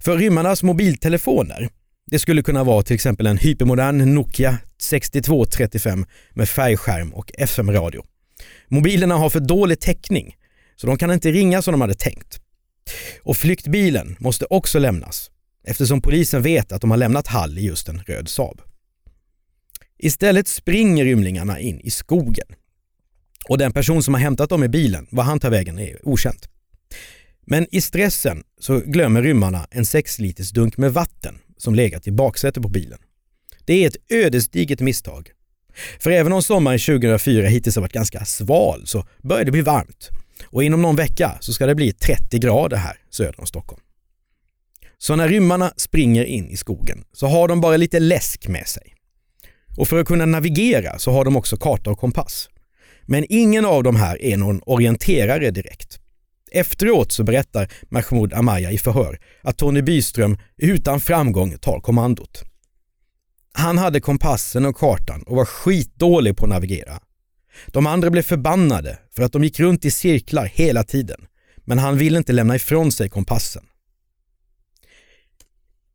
För 0.00 0.16
rymmarnas 0.16 0.62
mobiltelefoner, 0.62 1.68
det 2.10 2.18
skulle 2.18 2.42
kunna 2.42 2.64
vara 2.64 2.82
till 2.82 2.94
exempel 2.94 3.26
en 3.26 3.38
hypermodern 3.38 4.14
Nokia 4.14 4.58
6235 4.80 6.06
med 6.32 6.48
färgskärm 6.48 7.14
och 7.14 7.30
FM-radio. 7.38 8.04
Mobilerna 8.68 9.14
har 9.14 9.30
för 9.30 9.40
dålig 9.40 9.80
täckning, 9.80 10.36
så 10.76 10.86
de 10.86 10.98
kan 10.98 11.10
inte 11.10 11.30
ringa 11.30 11.62
som 11.62 11.72
de 11.72 11.80
hade 11.80 11.94
tänkt. 11.94 12.40
Och 13.22 13.36
flyktbilen 13.36 14.16
måste 14.18 14.46
också 14.50 14.78
lämnas, 14.78 15.30
eftersom 15.64 16.00
polisen 16.00 16.42
vet 16.42 16.72
att 16.72 16.80
de 16.80 16.90
har 16.90 16.98
lämnat 16.98 17.26
Hall 17.26 17.58
i 17.58 17.66
just 17.66 17.88
en 17.88 17.98
röd 17.98 18.28
Saab. 18.28 18.60
Istället 19.98 20.48
springer 20.48 21.04
rymlingarna 21.04 21.60
in 21.60 21.80
i 21.80 21.90
skogen. 21.90 22.46
Och 23.48 23.58
den 23.58 23.72
person 23.72 24.02
som 24.02 24.14
har 24.14 24.20
hämtat 24.20 24.50
dem 24.50 24.64
i 24.64 24.68
bilen, 24.68 25.06
var 25.10 25.24
han 25.24 25.40
tar 25.40 25.50
vägen 25.50 25.78
är 25.78 26.08
okänt. 26.08 26.48
Men 27.46 27.66
i 27.70 27.80
stressen 27.80 28.42
så 28.60 28.78
glömmer 28.78 29.22
rymmarna 29.22 29.66
en 29.70 29.86
6 29.86 30.18
liters 30.18 30.50
dunk 30.50 30.76
med 30.76 30.92
vatten 30.92 31.38
som 31.58 31.74
legat 31.74 32.06
i 32.06 32.10
baksätet 32.12 32.62
på 32.62 32.68
bilen. 32.68 32.98
Det 33.64 33.84
är 33.84 33.88
ett 33.88 33.96
ödesdigert 34.08 34.80
misstag. 34.80 35.30
För 35.98 36.10
även 36.10 36.32
om 36.32 36.42
sommaren 36.42 36.78
2004 36.78 37.46
hittills 37.46 37.76
har 37.76 37.82
varit 37.82 37.92
ganska 37.92 38.24
sval 38.24 38.82
så 38.86 39.06
börjar 39.22 39.44
det 39.44 39.52
bli 39.52 39.62
varmt. 39.62 40.08
Och 40.46 40.64
inom 40.64 40.82
någon 40.82 40.96
vecka 40.96 41.38
så 41.40 41.52
ska 41.52 41.66
det 41.66 41.74
bli 41.74 41.92
30 41.92 42.38
grader 42.38 42.76
här 42.76 42.96
söder 43.10 43.40
om 43.40 43.46
Stockholm. 43.46 43.82
Så 44.98 45.16
när 45.16 45.28
rymmarna 45.28 45.72
springer 45.76 46.24
in 46.24 46.48
i 46.48 46.56
skogen 46.56 47.04
så 47.12 47.26
har 47.26 47.48
de 47.48 47.60
bara 47.60 47.76
lite 47.76 48.00
läsk 48.00 48.48
med 48.48 48.66
sig. 48.66 48.94
Och 49.76 49.88
för 49.88 50.00
att 50.00 50.06
kunna 50.06 50.26
navigera 50.26 50.98
så 50.98 51.12
har 51.12 51.24
de 51.24 51.36
också 51.36 51.56
karta 51.56 51.90
och 51.90 51.98
kompass. 51.98 52.48
Men 53.02 53.26
ingen 53.28 53.64
av 53.64 53.82
de 53.82 53.96
här 53.96 54.22
är 54.22 54.36
någon 54.36 54.60
orienterare 54.66 55.50
direkt. 55.50 56.00
Efteråt 56.52 57.12
så 57.12 57.24
berättar 57.24 57.72
Mahmoud 57.88 58.32
Amaya 58.34 58.70
i 58.70 58.78
förhör 58.78 59.18
att 59.42 59.58
Tony 59.58 59.82
Byström 59.82 60.38
utan 60.56 61.00
framgång 61.00 61.58
tar 61.58 61.80
kommandot. 61.80 62.44
Han 63.52 63.78
hade 63.78 64.00
kompassen 64.00 64.66
och 64.66 64.76
kartan 64.76 65.22
och 65.22 65.36
var 65.36 65.44
skitdålig 65.44 66.36
på 66.36 66.44
att 66.44 66.50
navigera. 66.50 67.00
De 67.66 67.86
andra 67.86 68.10
blev 68.10 68.22
förbannade 68.22 68.98
för 69.16 69.22
att 69.22 69.32
de 69.32 69.44
gick 69.44 69.60
runt 69.60 69.84
i 69.84 69.90
cirklar 69.90 70.44
hela 70.44 70.84
tiden, 70.84 71.26
men 71.64 71.78
han 71.78 71.98
ville 71.98 72.18
inte 72.18 72.32
lämna 72.32 72.56
ifrån 72.56 72.92
sig 72.92 73.08
kompassen. 73.08 73.64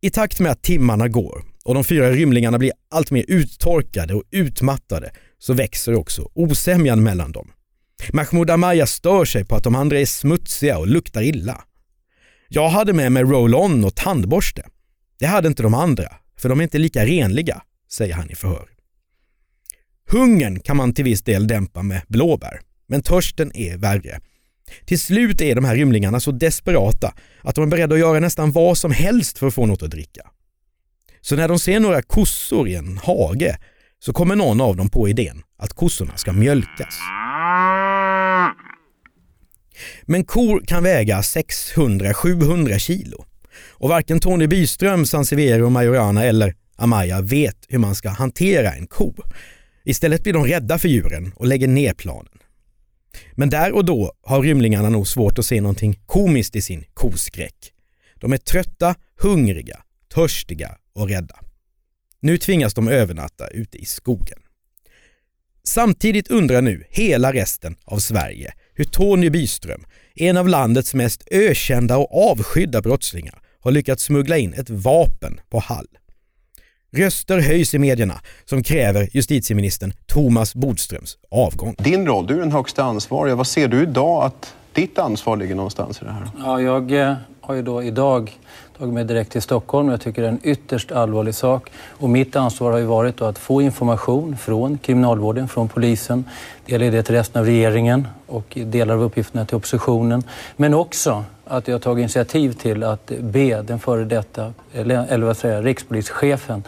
I 0.01 0.09
takt 0.09 0.39
med 0.39 0.51
att 0.51 0.63
timmarna 0.63 1.07
går 1.07 1.43
och 1.63 1.73
de 1.73 1.83
fyra 1.83 2.11
rymlingarna 2.11 2.57
blir 2.57 2.71
allt 2.89 3.11
mer 3.11 3.25
uttorkade 3.27 4.13
och 4.13 4.23
utmattade 4.31 5.11
så 5.39 5.53
växer 5.53 5.93
också 5.93 6.31
osämjan 6.33 7.03
mellan 7.03 7.31
dem. 7.31 7.51
Mahmoud 8.13 8.49
Amaya 8.49 8.87
stör 8.87 9.25
sig 9.25 9.45
på 9.45 9.55
att 9.55 9.63
de 9.63 9.75
andra 9.75 9.99
är 9.99 10.05
smutsiga 10.05 10.77
och 10.77 10.87
luktar 10.87 11.21
illa. 11.21 11.63
Jag 12.47 12.69
hade 12.69 12.93
med 12.93 13.11
mig 13.11 13.23
roll-on 13.23 13.85
och 13.85 13.95
tandborste. 13.95 14.65
Det 15.19 15.25
hade 15.25 15.47
inte 15.47 15.63
de 15.63 15.73
andra, 15.73 16.07
för 16.39 16.49
de 16.49 16.59
är 16.59 16.63
inte 16.63 16.77
lika 16.77 17.05
renliga, 17.05 17.61
säger 17.91 18.13
han 18.13 18.31
i 18.31 18.35
förhör. 18.35 18.69
Hungern 20.09 20.59
kan 20.59 20.77
man 20.77 20.93
till 20.93 21.05
viss 21.05 21.21
del 21.21 21.47
dämpa 21.47 21.83
med 21.83 22.01
blåbär, 22.07 22.59
men 22.87 23.01
törsten 23.01 23.51
är 23.55 23.77
värre. 23.77 24.19
Till 24.85 24.99
slut 24.99 25.41
är 25.41 25.55
de 25.55 25.65
här 25.65 25.75
rymlingarna 25.75 26.19
så 26.19 26.31
desperata 26.31 27.13
att 27.41 27.55
de 27.55 27.63
är 27.63 27.67
beredda 27.67 27.93
att 27.95 27.99
göra 27.99 28.19
nästan 28.19 28.51
vad 28.51 28.77
som 28.77 28.91
helst 28.91 29.37
för 29.37 29.47
att 29.47 29.53
få 29.53 29.65
något 29.65 29.83
att 29.83 29.91
dricka. 29.91 30.29
Så 31.21 31.35
när 31.35 31.47
de 31.47 31.59
ser 31.59 31.79
några 31.79 32.01
kossor 32.01 32.67
i 32.67 32.75
en 32.75 32.97
hage 32.97 33.57
så 33.99 34.13
kommer 34.13 34.35
någon 34.35 34.61
av 34.61 34.75
dem 34.75 34.89
på 34.89 35.09
idén 35.09 35.43
att 35.57 35.73
kossorna 35.73 36.17
ska 36.17 36.33
mjölkas. 36.33 36.99
Men 40.03 40.25
kor 40.25 40.63
kan 40.67 40.83
väga 40.83 41.21
600-700 41.21 42.77
kilo 42.77 43.25
och 43.69 43.89
varken 43.89 44.19
Tony 44.19 44.47
Byström, 44.47 45.05
Sansevero, 45.05 45.69
Majorana 45.69 46.23
eller 46.23 46.55
Amaya 46.75 47.21
vet 47.21 47.57
hur 47.69 47.79
man 47.79 47.95
ska 47.95 48.09
hantera 48.09 48.73
en 48.73 48.87
ko. 48.87 49.13
Istället 49.85 50.23
blir 50.23 50.33
de 50.33 50.45
rädda 50.45 50.79
för 50.79 50.89
djuren 50.89 51.33
och 51.35 51.47
lägger 51.47 51.67
ner 51.67 51.93
planen. 51.93 52.33
Men 53.31 53.49
där 53.49 53.71
och 53.71 53.85
då 53.85 54.13
har 54.21 54.41
rymlingarna 54.41 54.89
nog 54.89 55.07
svårt 55.07 55.39
att 55.39 55.45
se 55.45 55.61
någonting 55.61 55.99
komiskt 56.05 56.55
i 56.55 56.61
sin 56.61 56.85
koskräck. 56.93 57.73
De 58.15 58.33
är 58.33 58.37
trötta, 58.37 58.95
hungriga, 59.19 59.79
törstiga 60.13 60.77
och 60.93 61.09
rädda. 61.09 61.35
Nu 62.19 62.37
tvingas 62.37 62.73
de 62.73 62.87
övernatta 62.87 63.47
ute 63.47 63.77
i 63.77 63.85
skogen. 63.85 64.39
Samtidigt 65.63 66.27
undrar 66.27 66.61
nu 66.61 66.83
hela 66.89 67.33
resten 67.33 67.75
av 67.85 67.99
Sverige 67.99 68.53
hur 68.75 68.85
Tony 68.85 69.29
Byström, 69.29 69.85
en 70.15 70.37
av 70.37 70.47
landets 70.47 70.93
mest 70.93 71.23
ökända 71.31 71.97
och 71.97 72.31
avskydda 72.31 72.81
brottslingar, 72.81 73.41
har 73.59 73.71
lyckats 73.71 74.03
smuggla 74.03 74.37
in 74.37 74.53
ett 74.53 74.69
vapen 74.69 75.39
på 75.49 75.59
Hall. 75.59 75.87
Röster 76.95 77.39
höjs 77.39 77.73
i 77.73 77.79
medierna 77.79 78.19
som 78.45 78.63
kräver 78.63 79.09
justitieministern 79.11 79.93
Thomas 80.05 80.55
Bodströms 80.55 81.17
avgång. 81.31 81.75
Din 81.77 82.07
roll, 82.07 82.27
du 82.27 82.35
är 82.35 82.39
den 82.39 82.51
högsta 82.51 82.83
ansvariga. 82.83 83.35
Vad 83.35 83.47
ser 83.47 83.67
du 83.67 83.83
idag 83.83 84.23
att 84.23 84.53
ditt 84.73 84.99
ansvar 84.99 85.37
ligger 85.37 85.55
någonstans 85.55 86.01
i 86.01 86.05
det 86.05 86.11
här? 86.11 86.29
Ja, 86.39 86.61
jag 86.61 86.91
eh, 86.91 87.15
har 87.41 87.55
ju 87.55 87.61
då 87.61 87.83
idag 87.83 88.31
tagit 88.77 88.93
mig 88.93 89.03
direkt 89.05 89.31
till 89.31 89.41
Stockholm. 89.41 89.89
Jag 89.89 90.01
tycker 90.01 90.21
det 90.21 90.27
är 90.27 90.31
en 90.31 90.39
ytterst 90.43 90.91
allvarlig 90.91 91.35
sak. 91.35 91.71
Och 91.87 92.09
mitt 92.09 92.35
ansvar 92.35 92.71
har 92.71 92.79
ju 92.79 92.85
varit 92.85 93.21
att 93.21 93.37
få 93.39 93.61
information 93.61 94.37
från 94.37 94.77
kriminalvården, 94.77 95.47
från 95.47 95.69
polisen, 95.69 96.25
dela 96.65 96.85
det 96.85 97.03
till 97.03 97.15
resten 97.15 97.39
av 97.39 97.45
regeringen 97.45 98.07
och 98.27 98.57
delar 98.65 98.93
av 98.93 99.03
uppgifterna 99.03 99.45
till 99.45 99.55
oppositionen. 99.55 100.23
Men 100.55 100.73
också 100.73 101.25
att 101.45 101.67
jag 101.67 101.81
tagit 101.81 102.01
initiativ 102.01 102.53
till 102.53 102.83
att 102.83 103.11
be 103.19 103.61
den 103.61 103.79
före 103.79 104.05
detta, 104.05 104.53
eller 104.73 105.17
vad 105.17 105.37
säger 105.37 105.63
rikspolischefen 105.63 106.63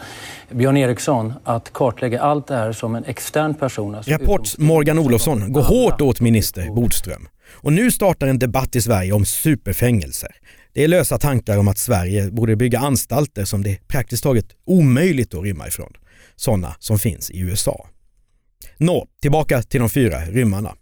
Björn 0.50 0.76
Eriksson 0.76 1.32
att 1.44 1.72
kartlägga 1.72 2.20
allt 2.20 2.46
det 2.46 2.54
här 2.54 2.72
som 2.72 2.94
en 2.94 3.04
extern 3.04 3.54
person. 3.54 3.94
Alltså 3.94 4.10
Rapport 4.10 4.58
Morgan 4.58 4.98
Olofsson 4.98 5.52
går 5.52 5.62
hårt 5.62 6.00
åt 6.00 6.20
minister 6.20 6.70
Bodström. 6.70 7.28
Och 7.48 7.72
nu 7.72 7.90
startar 7.90 8.26
en 8.26 8.38
debatt 8.38 8.76
i 8.76 8.80
Sverige 8.80 9.12
om 9.12 9.24
superfängelser. 9.24 10.30
Det 10.76 10.84
är 10.84 10.88
lösa 10.88 11.18
tankar 11.18 11.58
om 11.58 11.68
att 11.68 11.78
Sverige 11.78 12.30
borde 12.30 12.56
bygga 12.56 12.78
anstalter 12.78 13.44
som 13.44 13.62
det 13.62 13.70
är 13.70 13.78
praktiskt 13.88 14.22
taget 14.22 14.46
omöjligt 14.64 15.34
att 15.34 15.42
rymma 15.42 15.68
ifrån. 15.68 15.92
Sådana 16.34 16.76
som 16.78 16.98
finns 16.98 17.30
i 17.30 17.38
USA. 17.38 17.88
Nå, 18.76 19.08
tillbaka 19.22 19.62
till 19.62 19.80
de 19.80 19.90
fyra 19.90 20.24
rymmarna. 20.24 20.74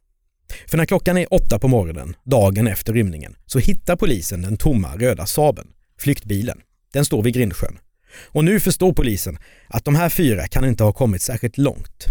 För 0.68 0.76
när 0.76 0.84
klockan 0.84 1.18
är 1.18 1.34
åtta 1.34 1.58
på 1.58 1.68
morgonen, 1.68 2.16
dagen 2.24 2.66
efter 2.66 2.92
rymningen, 2.92 3.36
så 3.46 3.58
hittar 3.58 3.96
polisen 3.96 4.42
den 4.42 4.56
tomma 4.56 4.96
röda 4.96 5.26
Saben, 5.26 5.66
flyktbilen. 5.98 6.60
Den 6.92 7.04
står 7.04 7.22
vid 7.22 7.34
Grindsjön. 7.34 7.78
Och 8.24 8.44
nu 8.44 8.60
förstår 8.60 8.92
polisen 8.92 9.38
att 9.68 9.84
de 9.84 9.94
här 9.94 10.08
fyra 10.08 10.48
kan 10.48 10.64
inte 10.64 10.84
ha 10.84 10.92
kommit 10.92 11.22
särskilt 11.22 11.58
långt. 11.58 12.06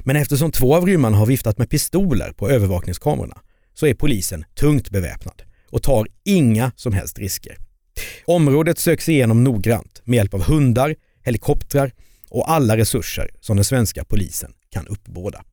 Men 0.00 0.16
eftersom 0.16 0.52
två 0.52 0.76
av 0.76 0.86
rymmarna 0.86 1.16
har 1.16 1.26
viftat 1.26 1.58
med 1.58 1.70
pistoler 1.70 2.32
på 2.32 2.50
övervakningskamerorna 2.50 3.38
så 3.74 3.86
är 3.86 3.94
polisen 3.94 4.44
tungt 4.54 4.90
beväpnad 4.90 5.42
och 5.70 5.82
tar 5.82 6.06
inga 6.24 6.72
som 6.76 6.92
helst 6.92 7.18
risker. 7.18 7.56
Området 8.24 8.78
söks 8.78 9.08
igenom 9.08 9.44
noggrant 9.44 10.02
med 10.04 10.16
hjälp 10.16 10.34
av 10.34 10.42
hundar, 10.42 10.96
helikoptrar 11.22 11.92
och 12.28 12.50
alla 12.50 12.76
resurser 12.76 13.30
som 13.40 13.56
den 13.56 13.64
svenska 13.64 14.04
polisen 14.04 14.52
kan 14.70 14.86
uppbåda. 14.86 15.44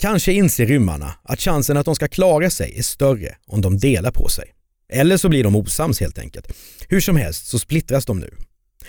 Kanske 0.00 0.32
inser 0.32 0.66
rymmarna 0.66 1.14
att 1.22 1.40
chansen 1.40 1.76
att 1.76 1.86
de 1.86 1.94
ska 1.94 2.08
klara 2.08 2.50
sig 2.50 2.78
är 2.78 2.82
större 2.82 3.36
om 3.46 3.60
de 3.60 3.78
delar 3.78 4.10
på 4.10 4.28
sig. 4.28 4.54
Eller 4.92 5.16
så 5.16 5.28
blir 5.28 5.44
de 5.44 5.56
osams 5.56 6.00
helt 6.00 6.18
enkelt. 6.18 6.52
Hur 6.88 7.00
som 7.00 7.16
helst 7.16 7.46
så 7.46 7.58
splittras 7.58 8.06
de 8.06 8.18
nu. 8.18 8.30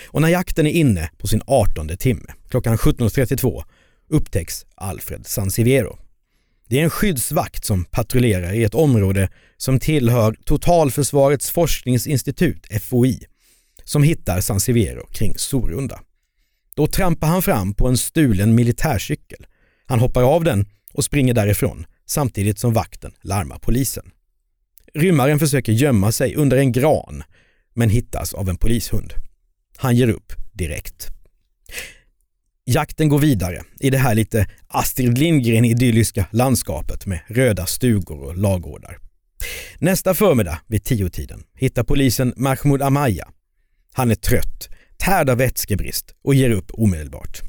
Och 0.05 0.21
när 0.21 0.29
jakten 0.29 0.67
är 0.67 0.71
inne 0.71 1.09
på 1.17 1.27
sin 1.27 1.41
18 1.47 1.87
timme, 1.87 2.33
klockan 2.49 2.77
17.32, 2.77 3.63
upptäcks 4.09 4.65
Alfred 4.75 5.27
Sansiviero. 5.27 5.97
Det 6.71 6.79
är 6.79 6.83
en 6.83 6.89
skyddsvakt 6.89 7.65
som 7.65 7.85
patrullerar 7.85 8.53
i 8.53 8.63
ett 8.63 8.75
område 8.75 9.29
som 9.57 9.79
tillhör 9.79 10.37
Totalförsvarets 10.45 11.51
forskningsinstitut, 11.51 12.67
FOI, 12.81 13.19
som 13.83 14.03
hittar 14.03 14.41
Sansiviero 14.41 15.07
kring 15.07 15.33
Sorunda. 15.37 16.01
Då 16.75 16.87
trampar 16.87 17.27
han 17.27 17.41
fram 17.41 17.73
på 17.73 17.87
en 17.87 17.97
stulen 17.97 18.55
militärcykel. 18.55 19.45
Han 19.85 19.99
hoppar 19.99 20.23
av 20.23 20.43
den 20.43 20.65
och 20.93 21.03
springer 21.03 21.33
därifrån 21.33 21.85
samtidigt 22.05 22.59
som 22.59 22.73
vakten 22.73 23.11
larmar 23.21 23.59
polisen. 23.59 24.11
Rymmaren 24.93 25.39
försöker 25.39 25.71
gömma 25.71 26.11
sig 26.11 26.35
under 26.35 26.57
en 26.57 26.71
gran 26.71 27.23
men 27.73 27.89
hittas 27.89 28.33
av 28.33 28.49
en 28.49 28.57
polishund. 28.57 29.13
Han 29.77 29.95
ger 29.95 30.09
upp 30.09 30.33
direkt. 30.53 31.07
Jakten 32.65 33.09
går 33.09 33.19
vidare 33.19 33.61
i 33.79 33.89
det 33.89 33.97
här 33.97 34.15
lite 34.15 34.47
Astrid 34.67 35.17
Lindgren-idylliska 35.17 36.25
landskapet 36.31 37.05
med 37.05 37.19
röda 37.27 37.65
stugor 37.65 38.19
och 38.19 38.37
lagårdar. 38.37 38.97
Nästa 39.79 40.13
förmiddag 40.13 40.59
vid 40.67 40.83
tiotiden 40.83 41.43
hittar 41.55 41.83
polisen 41.83 42.33
Mahmoud 42.37 42.81
Amaya. 42.81 43.27
Han 43.93 44.11
är 44.11 44.15
trött, 44.15 44.69
tärd 44.97 45.29
av 45.29 45.37
vätskebrist 45.37 46.15
och 46.23 46.35
ger 46.35 46.49
upp 46.49 46.71
omedelbart. 46.73 47.41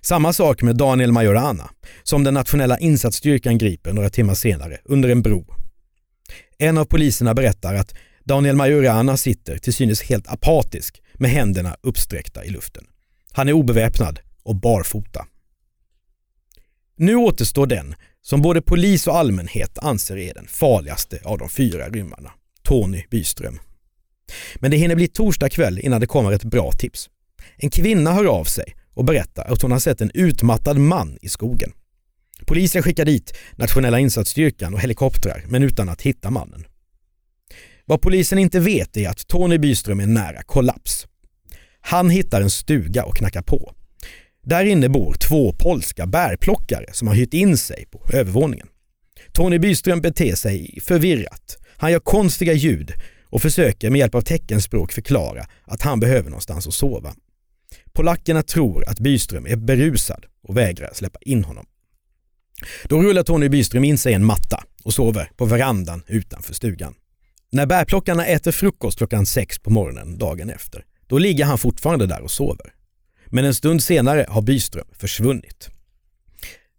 Samma 0.00 0.32
sak 0.32 0.62
med 0.62 0.76
Daniel 0.76 1.12
Majorana, 1.12 1.70
som 2.02 2.24
den 2.24 2.34
nationella 2.34 2.78
insatsstyrkan 2.78 3.58
griper 3.58 3.92
några 3.92 4.10
timmar 4.10 4.34
senare 4.34 4.78
under 4.84 5.08
en 5.08 5.22
bro. 5.22 5.54
En 6.58 6.78
av 6.78 6.84
poliserna 6.84 7.34
berättar 7.34 7.74
att 7.74 7.94
Daniel 8.24 8.56
Majorana 8.56 9.16
sitter 9.16 9.58
till 9.58 9.72
synes 9.72 10.02
helt 10.02 10.28
apatisk 10.28 11.02
med 11.14 11.30
händerna 11.30 11.76
uppsträckta 11.82 12.44
i 12.44 12.50
luften. 12.50 12.84
Han 13.32 13.48
är 13.48 13.52
obeväpnad 13.52 14.20
och 14.50 14.56
barfota. 14.56 15.26
Nu 16.96 17.14
återstår 17.16 17.66
den 17.66 17.94
som 18.22 18.42
både 18.42 18.62
polis 18.62 19.06
och 19.06 19.16
allmänhet 19.16 19.78
anser 19.78 20.16
är 20.16 20.34
den 20.34 20.46
farligaste 20.46 21.20
av 21.24 21.38
de 21.38 21.48
fyra 21.48 21.88
rymmarna, 21.88 22.30
Tony 22.62 23.04
Byström. 23.10 23.58
Men 24.56 24.70
det 24.70 24.76
hinner 24.76 24.94
bli 24.94 25.08
torsdag 25.08 25.48
kväll 25.48 25.78
innan 25.78 26.00
det 26.00 26.06
kommer 26.06 26.32
ett 26.32 26.44
bra 26.44 26.72
tips. 26.72 27.10
En 27.56 27.70
kvinna 27.70 28.12
hör 28.12 28.24
av 28.24 28.44
sig 28.44 28.76
och 28.94 29.04
berättar 29.04 29.44
att 29.52 29.62
hon 29.62 29.72
har 29.72 29.78
sett 29.78 30.00
en 30.00 30.10
utmattad 30.14 30.78
man 30.78 31.18
i 31.22 31.28
skogen. 31.28 31.72
Polisen 32.46 32.82
skickar 32.82 33.04
dit 33.04 33.36
nationella 33.56 33.98
insatsstyrkan 33.98 34.74
och 34.74 34.80
helikoptrar 34.80 35.44
men 35.48 35.62
utan 35.62 35.88
att 35.88 36.02
hitta 36.02 36.30
mannen. 36.30 36.64
Vad 37.84 38.02
polisen 38.02 38.38
inte 38.38 38.60
vet 38.60 38.96
är 38.96 39.08
att 39.08 39.26
Tony 39.26 39.58
Byström 39.58 40.00
är 40.00 40.06
nära 40.06 40.42
kollaps. 40.42 41.06
Han 41.80 42.10
hittar 42.10 42.40
en 42.40 42.50
stuga 42.50 43.04
och 43.04 43.16
knackar 43.16 43.42
på. 43.42 43.74
Där 44.42 44.64
inne 44.64 44.88
bor 44.88 45.14
två 45.14 45.52
polska 45.52 46.06
bärplockare 46.06 46.86
som 46.92 47.08
har 47.08 47.14
hyrt 47.14 47.34
in 47.34 47.56
sig 47.56 47.86
på 47.90 48.06
övervåningen. 48.12 48.66
Tony 49.32 49.58
Byström 49.58 50.00
beter 50.00 50.34
sig 50.34 50.78
förvirrat. 50.82 51.58
Han 51.76 51.92
gör 51.92 52.00
konstiga 52.00 52.52
ljud 52.52 52.92
och 53.24 53.42
försöker 53.42 53.90
med 53.90 53.98
hjälp 53.98 54.14
av 54.14 54.20
teckenspråk 54.20 54.92
förklara 54.92 55.46
att 55.64 55.82
han 55.82 56.00
behöver 56.00 56.30
någonstans 56.30 56.66
att 56.66 56.74
sova. 56.74 57.14
Polackerna 57.92 58.42
tror 58.42 58.88
att 58.88 59.00
Byström 59.00 59.46
är 59.46 59.56
berusad 59.56 60.26
och 60.42 60.56
vägrar 60.56 60.90
släppa 60.94 61.18
in 61.22 61.44
honom. 61.44 61.66
Då 62.84 63.02
rullar 63.02 63.22
Tony 63.22 63.48
Byström 63.48 63.84
in 63.84 63.98
sig 63.98 64.12
i 64.12 64.14
en 64.14 64.24
matta 64.24 64.64
och 64.84 64.94
sover 64.94 65.30
på 65.36 65.44
verandan 65.44 66.02
utanför 66.06 66.54
stugan. 66.54 66.94
När 67.52 67.66
bärplockarna 67.66 68.26
äter 68.26 68.52
frukost 68.52 68.98
klockan 68.98 69.26
sex 69.26 69.58
på 69.58 69.70
morgonen 69.70 70.18
dagen 70.18 70.50
efter, 70.50 70.84
då 71.06 71.18
ligger 71.18 71.44
han 71.44 71.58
fortfarande 71.58 72.06
där 72.06 72.20
och 72.20 72.30
sover. 72.30 72.72
Men 73.30 73.44
en 73.44 73.54
stund 73.54 73.82
senare 73.82 74.26
har 74.28 74.42
Byström 74.42 74.86
försvunnit. 74.92 75.68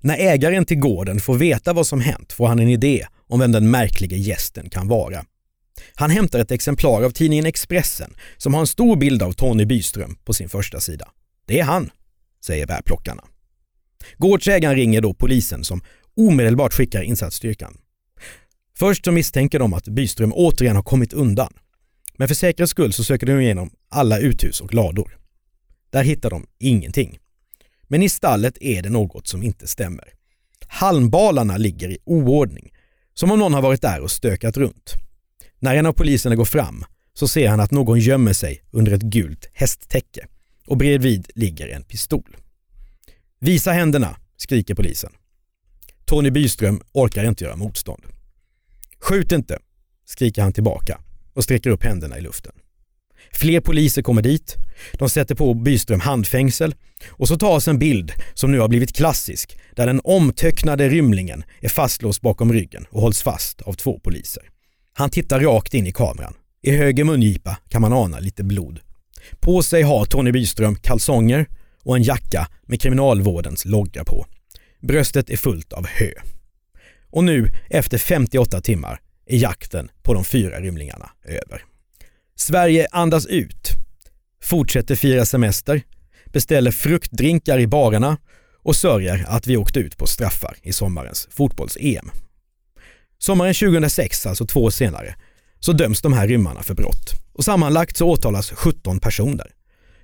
När 0.01 0.17
ägaren 0.17 0.65
till 0.65 0.79
gården 0.79 1.19
får 1.19 1.35
veta 1.37 1.73
vad 1.73 1.87
som 1.87 2.01
hänt 2.01 2.33
får 2.33 2.47
han 2.47 2.59
en 2.59 2.69
idé 2.69 3.07
om 3.27 3.39
vem 3.39 3.51
den 3.51 3.71
märkliga 3.71 4.17
gästen 4.17 4.69
kan 4.69 4.87
vara. 4.87 5.25
Han 5.95 6.09
hämtar 6.09 6.39
ett 6.39 6.51
exemplar 6.51 7.03
av 7.03 7.09
tidningen 7.09 7.45
Expressen 7.45 8.15
som 8.37 8.53
har 8.53 8.61
en 8.61 8.67
stor 8.67 8.95
bild 8.95 9.23
av 9.23 9.31
Tony 9.31 9.65
Byström 9.65 10.17
på 10.25 10.33
sin 10.33 10.49
första 10.49 10.79
sida. 10.79 11.07
Det 11.45 11.59
är 11.59 11.63
han, 11.63 11.89
säger 12.45 12.67
bärplockarna. 12.67 13.23
Gårdsägaren 14.17 14.75
ringer 14.75 15.01
då 15.01 15.13
polisen 15.13 15.63
som 15.63 15.81
omedelbart 16.17 16.73
skickar 16.73 17.01
insatsstyrkan. 17.01 17.77
Först 18.77 19.05
så 19.05 19.11
misstänker 19.11 19.59
de 19.59 19.73
att 19.73 19.87
Byström 19.87 20.33
återigen 20.33 20.75
har 20.75 20.83
kommit 20.83 21.13
undan. 21.13 21.53
Men 22.17 22.27
för 22.27 22.35
säkerhets 22.35 22.71
skull 22.71 22.93
så 22.93 23.03
söker 23.03 23.27
de 23.27 23.39
igenom 23.39 23.71
alla 23.89 24.19
uthus 24.19 24.61
och 24.61 24.73
lador. 24.73 25.20
Där 25.91 26.03
hittar 26.03 26.29
de 26.29 26.47
ingenting. 26.59 27.19
Men 27.87 28.03
i 28.03 28.09
stallet 28.09 28.57
är 28.61 28.81
det 28.81 28.89
något 28.89 29.27
som 29.27 29.43
inte 29.43 29.67
stämmer. 29.67 30.13
Halmbalarna 30.67 31.57
ligger 31.57 31.89
i 31.89 31.97
oordning, 32.05 32.71
som 33.13 33.31
om 33.31 33.39
någon 33.39 33.53
har 33.53 33.61
varit 33.61 33.81
där 33.81 33.99
och 33.99 34.11
stökat 34.11 34.57
runt. 34.57 34.93
När 35.59 35.75
en 35.75 35.85
av 35.85 35.93
poliserna 35.93 36.35
går 36.35 36.45
fram 36.45 36.85
så 37.13 37.27
ser 37.27 37.49
han 37.49 37.59
att 37.59 37.71
någon 37.71 37.99
gömmer 37.99 38.33
sig 38.33 38.63
under 38.71 38.91
ett 38.91 39.01
gult 39.01 39.49
hästtäcke 39.53 40.27
och 40.67 40.77
bredvid 40.77 41.31
ligger 41.35 41.67
en 41.67 41.83
pistol. 41.83 42.37
Visa 43.39 43.71
händerna, 43.71 44.17
skriker 44.37 44.75
polisen. 44.75 45.11
Tony 46.05 46.31
Byström 46.31 46.81
orkar 46.91 47.23
inte 47.23 47.43
göra 47.43 47.55
motstånd. 47.55 48.03
Skjut 48.99 49.31
inte, 49.31 49.59
skriker 50.05 50.41
han 50.41 50.53
tillbaka 50.53 51.01
och 51.33 51.43
sträcker 51.43 51.69
upp 51.69 51.83
händerna 51.83 52.17
i 52.17 52.21
luften. 52.21 52.53
Fler 53.33 53.61
poliser 53.61 54.01
kommer 54.01 54.21
dit, 54.21 54.57
de 54.93 55.09
sätter 55.09 55.35
på 55.35 55.53
Byström 55.53 55.99
handfängsel 55.99 56.75
och 57.09 57.27
så 57.27 57.37
tas 57.37 57.67
en 57.67 57.79
bild 57.79 58.11
som 58.33 58.51
nu 58.51 58.59
har 58.59 58.67
blivit 58.67 58.95
klassisk 58.95 59.57
där 59.75 59.87
den 59.87 60.01
omtöcknade 60.03 60.89
rymlingen 60.89 61.43
är 61.61 61.69
fastlåst 61.69 62.21
bakom 62.21 62.53
ryggen 62.53 62.85
och 62.89 63.01
hålls 63.01 63.21
fast 63.21 63.61
av 63.61 63.73
två 63.73 63.99
poliser. 63.99 64.43
Han 64.93 65.09
tittar 65.09 65.39
rakt 65.39 65.73
in 65.73 65.87
i 65.87 65.91
kameran. 65.91 66.33
I 66.63 66.71
höger 66.71 67.03
mungipa 67.03 67.57
kan 67.69 67.81
man 67.81 67.93
ana 67.93 68.19
lite 68.19 68.43
blod. 68.43 68.79
På 69.39 69.63
sig 69.63 69.81
har 69.81 70.05
Tony 70.05 70.31
Byström 70.31 70.75
kalsonger 70.75 71.45
och 71.83 71.95
en 71.95 72.03
jacka 72.03 72.47
med 72.65 72.81
kriminalvårdens 72.81 73.65
logga 73.65 74.03
på. 74.03 74.25
Bröstet 74.81 75.29
är 75.29 75.37
fullt 75.37 75.73
av 75.73 75.87
hö. 75.87 76.11
Och 77.09 77.23
nu, 77.23 77.49
efter 77.69 77.97
58 77.97 78.61
timmar, 78.61 78.99
är 79.25 79.37
jakten 79.37 79.91
på 80.03 80.13
de 80.13 80.23
fyra 80.23 80.59
rymlingarna 80.59 81.09
över. 81.25 81.63
Sverige 82.41 82.87
andas 82.91 83.25
ut, 83.25 83.71
fortsätter 84.43 84.95
fira 84.95 85.25
semester, 85.25 85.81
beställer 86.25 86.71
fruktdrinkar 86.71 87.59
i 87.59 87.67
barerna 87.67 88.17
och 88.63 88.75
sörjer 88.75 89.25
att 89.27 89.47
vi 89.47 89.57
åkte 89.57 89.79
ut 89.79 89.97
på 89.97 90.07
straffar 90.07 90.57
i 90.61 90.73
sommarens 90.73 91.27
fotbolls-EM. 91.31 92.11
Sommaren 93.17 93.53
2006, 93.53 94.25
alltså 94.25 94.45
två 94.45 94.63
år 94.63 94.69
senare, 94.69 95.15
så 95.59 95.73
döms 95.73 96.01
de 96.01 96.13
här 96.13 96.27
rymmarna 96.27 96.63
för 96.63 96.73
brott 96.73 97.11
och 97.33 97.45
sammanlagt 97.45 97.97
så 97.97 98.09
åtalas 98.09 98.51
17 98.51 98.99
personer. 98.99 99.47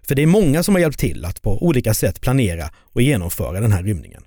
För 0.07 0.15
det 0.15 0.21
är 0.21 0.27
många 0.27 0.63
som 0.63 0.75
har 0.75 0.79
hjälpt 0.79 0.99
till 0.99 1.25
att 1.25 1.41
på 1.41 1.63
olika 1.63 1.93
sätt 1.93 2.21
planera 2.21 2.69
och 2.75 3.01
genomföra 3.01 3.59
den 3.59 3.71
här 3.71 3.83
rymningen. 3.83 4.23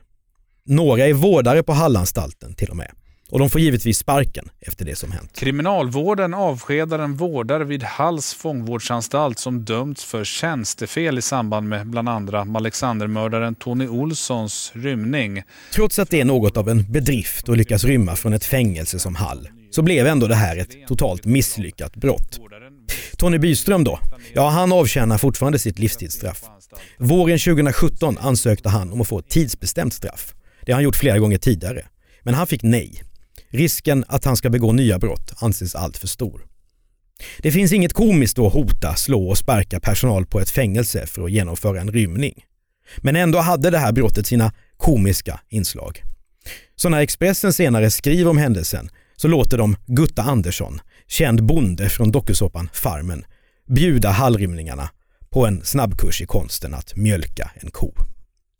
Några 0.64 1.06
är 1.06 1.12
vårdare 1.12 1.62
på 1.62 1.72
Hallanstalten 1.72 2.54
till 2.54 2.70
och 2.70 2.76
med. 2.76 2.90
Och 3.30 3.38
de 3.38 3.50
får 3.50 3.60
givetvis 3.60 3.98
sparken 3.98 4.48
efter 4.60 4.84
det 4.84 4.96
som 4.96 5.12
hänt. 5.12 5.32
Kriminalvården 5.36 6.34
avskedar 6.34 6.98
en 6.98 7.16
vårdare 7.16 7.64
vid 7.64 7.82
Halls 7.82 8.34
fångvårdsanstalt 8.34 9.38
som 9.38 9.64
dömts 9.64 10.04
för 10.04 10.24
tjänstefel 10.24 11.18
i 11.18 11.22
samband 11.22 11.68
med 11.68 11.86
bland 11.86 12.08
andra 12.08 12.46
Alexandermördaren 12.54 13.54
Tony 13.54 13.88
Olssons 13.88 14.72
rymning. 14.74 15.42
Trots 15.74 15.98
att 15.98 16.10
det 16.10 16.20
är 16.20 16.24
något 16.24 16.56
av 16.56 16.68
en 16.68 16.92
bedrift 16.92 17.48
att 17.48 17.56
lyckas 17.56 17.84
rymma 17.84 18.16
från 18.16 18.32
ett 18.32 18.44
fängelse 18.44 18.98
som 18.98 19.14
Hall, 19.14 19.48
så 19.70 19.82
blev 19.82 20.06
ändå 20.06 20.26
det 20.26 20.34
här 20.34 20.56
ett 20.56 20.86
totalt 20.88 21.24
misslyckat 21.24 21.96
brott. 21.96 22.40
Tony 23.16 23.38
Byström 23.38 23.84
då? 23.84 24.00
Ja, 24.34 24.48
han 24.48 24.72
avtjänar 24.72 25.18
fortfarande 25.18 25.58
sitt 25.58 25.78
livstidsstraff. 25.78 26.42
Våren 26.98 27.38
2017 27.38 28.18
ansökte 28.18 28.68
han 28.68 28.92
om 28.92 29.00
att 29.00 29.08
få 29.08 29.18
ett 29.18 29.28
tidsbestämt 29.28 29.94
straff. 29.94 30.34
Det 30.66 30.72
har 30.72 30.76
han 30.76 30.84
gjort 30.84 30.96
flera 30.96 31.18
gånger 31.18 31.38
tidigare. 31.38 31.84
Men 32.22 32.34
han 32.34 32.46
fick 32.46 32.62
nej. 32.62 33.02
Risken 33.50 34.04
att 34.08 34.24
han 34.24 34.36
ska 34.36 34.50
begå 34.50 34.72
nya 34.72 34.98
brott 34.98 35.32
anses 35.38 35.74
alltför 35.74 36.06
stor. 36.08 36.46
Det 37.38 37.52
finns 37.52 37.72
inget 37.72 37.92
komiskt 37.92 38.38
att 38.38 38.52
hota, 38.52 38.94
slå 38.94 39.28
och 39.28 39.38
sparka 39.38 39.80
personal 39.80 40.26
på 40.26 40.40
ett 40.40 40.50
fängelse 40.50 41.06
för 41.06 41.24
att 41.24 41.30
genomföra 41.30 41.80
en 41.80 41.92
rymning. 41.92 42.44
Men 42.96 43.16
ändå 43.16 43.38
hade 43.38 43.70
det 43.70 43.78
här 43.78 43.92
brottet 43.92 44.26
sina 44.26 44.52
komiska 44.76 45.40
inslag. 45.48 46.02
Så 46.76 46.88
när 46.88 47.00
Expressen 47.00 47.52
senare 47.52 47.90
skriver 47.90 48.30
om 48.30 48.38
händelsen 48.38 48.88
så 49.16 49.28
låter 49.28 49.58
de 49.58 49.76
Gutta 49.86 50.22
Andersson, 50.22 50.80
känd 51.08 51.44
bonde 51.44 51.88
från 51.88 52.10
dokusåpan 52.10 52.68
Farmen, 52.72 53.24
bjuda 53.68 54.10
hallrymningarna 54.10 54.88
på 55.30 55.46
en 55.46 55.64
snabbkurs 55.64 56.22
i 56.22 56.26
konsten 56.26 56.74
att 56.74 56.96
mjölka 56.96 57.50
en 57.54 57.70
ko. 57.70 57.92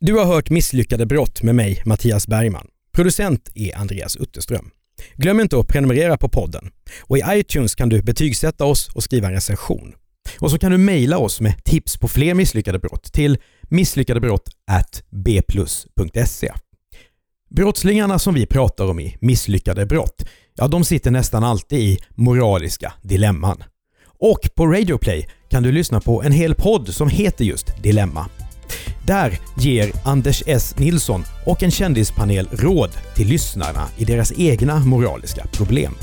Du 0.00 0.14
har 0.14 0.24
hört 0.24 0.50
Misslyckade 0.50 1.06
brott 1.06 1.42
med 1.42 1.54
mig, 1.54 1.82
Mattias 1.86 2.26
Bergman. 2.26 2.66
Producent 2.92 3.50
är 3.54 3.76
Andreas 3.76 4.16
Utterström. 4.16 4.70
Glöm 5.16 5.40
inte 5.40 5.58
att 5.58 5.68
prenumerera 5.68 6.16
på 6.16 6.28
podden. 6.28 6.70
Och 7.02 7.18
i 7.18 7.22
iTunes 7.28 7.74
kan 7.74 7.88
du 7.88 8.02
betygsätta 8.02 8.64
oss 8.64 8.88
och 8.94 9.02
skriva 9.02 9.28
en 9.28 9.34
recension. 9.34 9.94
Och 10.38 10.50
så 10.50 10.58
kan 10.58 10.72
du 10.72 10.78
mejla 10.78 11.18
oss 11.18 11.40
med 11.40 11.64
tips 11.64 11.96
på 11.96 12.08
fler 12.08 12.34
misslyckade 12.34 12.78
brott 12.78 13.12
till 13.12 13.38
misslyckadebrott@bplus.se. 13.62 16.52
Brottslingarna 17.50 18.18
som 18.18 18.34
vi 18.34 18.46
pratar 18.46 18.86
om 18.86 19.00
i 19.00 19.16
Misslyckade 19.20 19.86
brott, 19.86 20.24
ja 20.54 20.68
de 20.68 20.84
sitter 20.84 21.10
nästan 21.10 21.44
alltid 21.44 21.78
i 21.78 21.98
moraliska 22.14 22.92
dilemman. 23.02 23.64
Och 24.18 24.50
på 24.54 24.66
Radioplay 24.66 25.28
kan 25.50 25.62
du 25.62 25.72
lyssna 25.72 26.00
på 26.00 26.22
en 26.22 26.32
hel 26.32 26.54
podd 26.54 26.94
som 26.94 27.08
heter 27.08 27.44
just 27.44 27.82
Dilemma. 27.82 28.26
Där 29.10 29.38
ger 29.54 29.92
Anders 30.04 30.42
S. 30.46 30.74
Nilsson 30.78 31.24
och 31.46 31.62
en 31.62 31.70
kändispanel 31.70 32.48
råd 32.52 32.90
till 33.14 33.28
lyssnarna 33.28 33.88
i 33.96 34.04
deras 34.04 34.32
egna 34.36 34.78
moraliska 34.78 35.46
problem. 35.52 35.94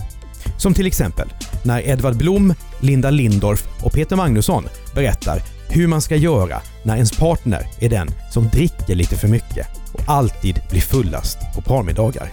Som 0.58 0.74
till 0.74 0.88
exempel 0.88 1.30
när 1.64 1.88
Edvard 1.88 2.18
Blom, 2.18 2.54
Linda 2.80 3.10
Lindorff 3.10 3.68
och 3.84 3.92
Peter 3.92 4.16
Magnusson 4.16 4.64
berättar 4.96 5.42
hur 5.70 5.88
man 5.88 6.02
ska 6.02 6.16
göra 6.16 6.62
när 6.84 6.96
ens 6.96 7.18
partner 7.18 7.68
är 7.80 7.90
den 7.90 8.08
som 8.32 8.48
dricker 8.48 8.96
lite 8.96 9.16
för 9.16 9.28
mycket 9.28 9.68
och 9.94 10.04
alltid 10.08 10.62
blir 10.70 10.82
fullast 10.82 11.38
på 11.56 11.62
parmiddagar. 11.62 12.32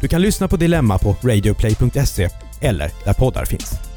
Du 0.00 0.08
kan 0.08 0.22
lyssna 0.22 0.48
på 0.48 0.56
Dilemma 0.56 0.98
på 0.98 1.16
radioplay.se 1.22 2.28
eller 2.60 2.90
där 3.04 3.12
poddar 3.12 3.44
finns. 3.44 3.91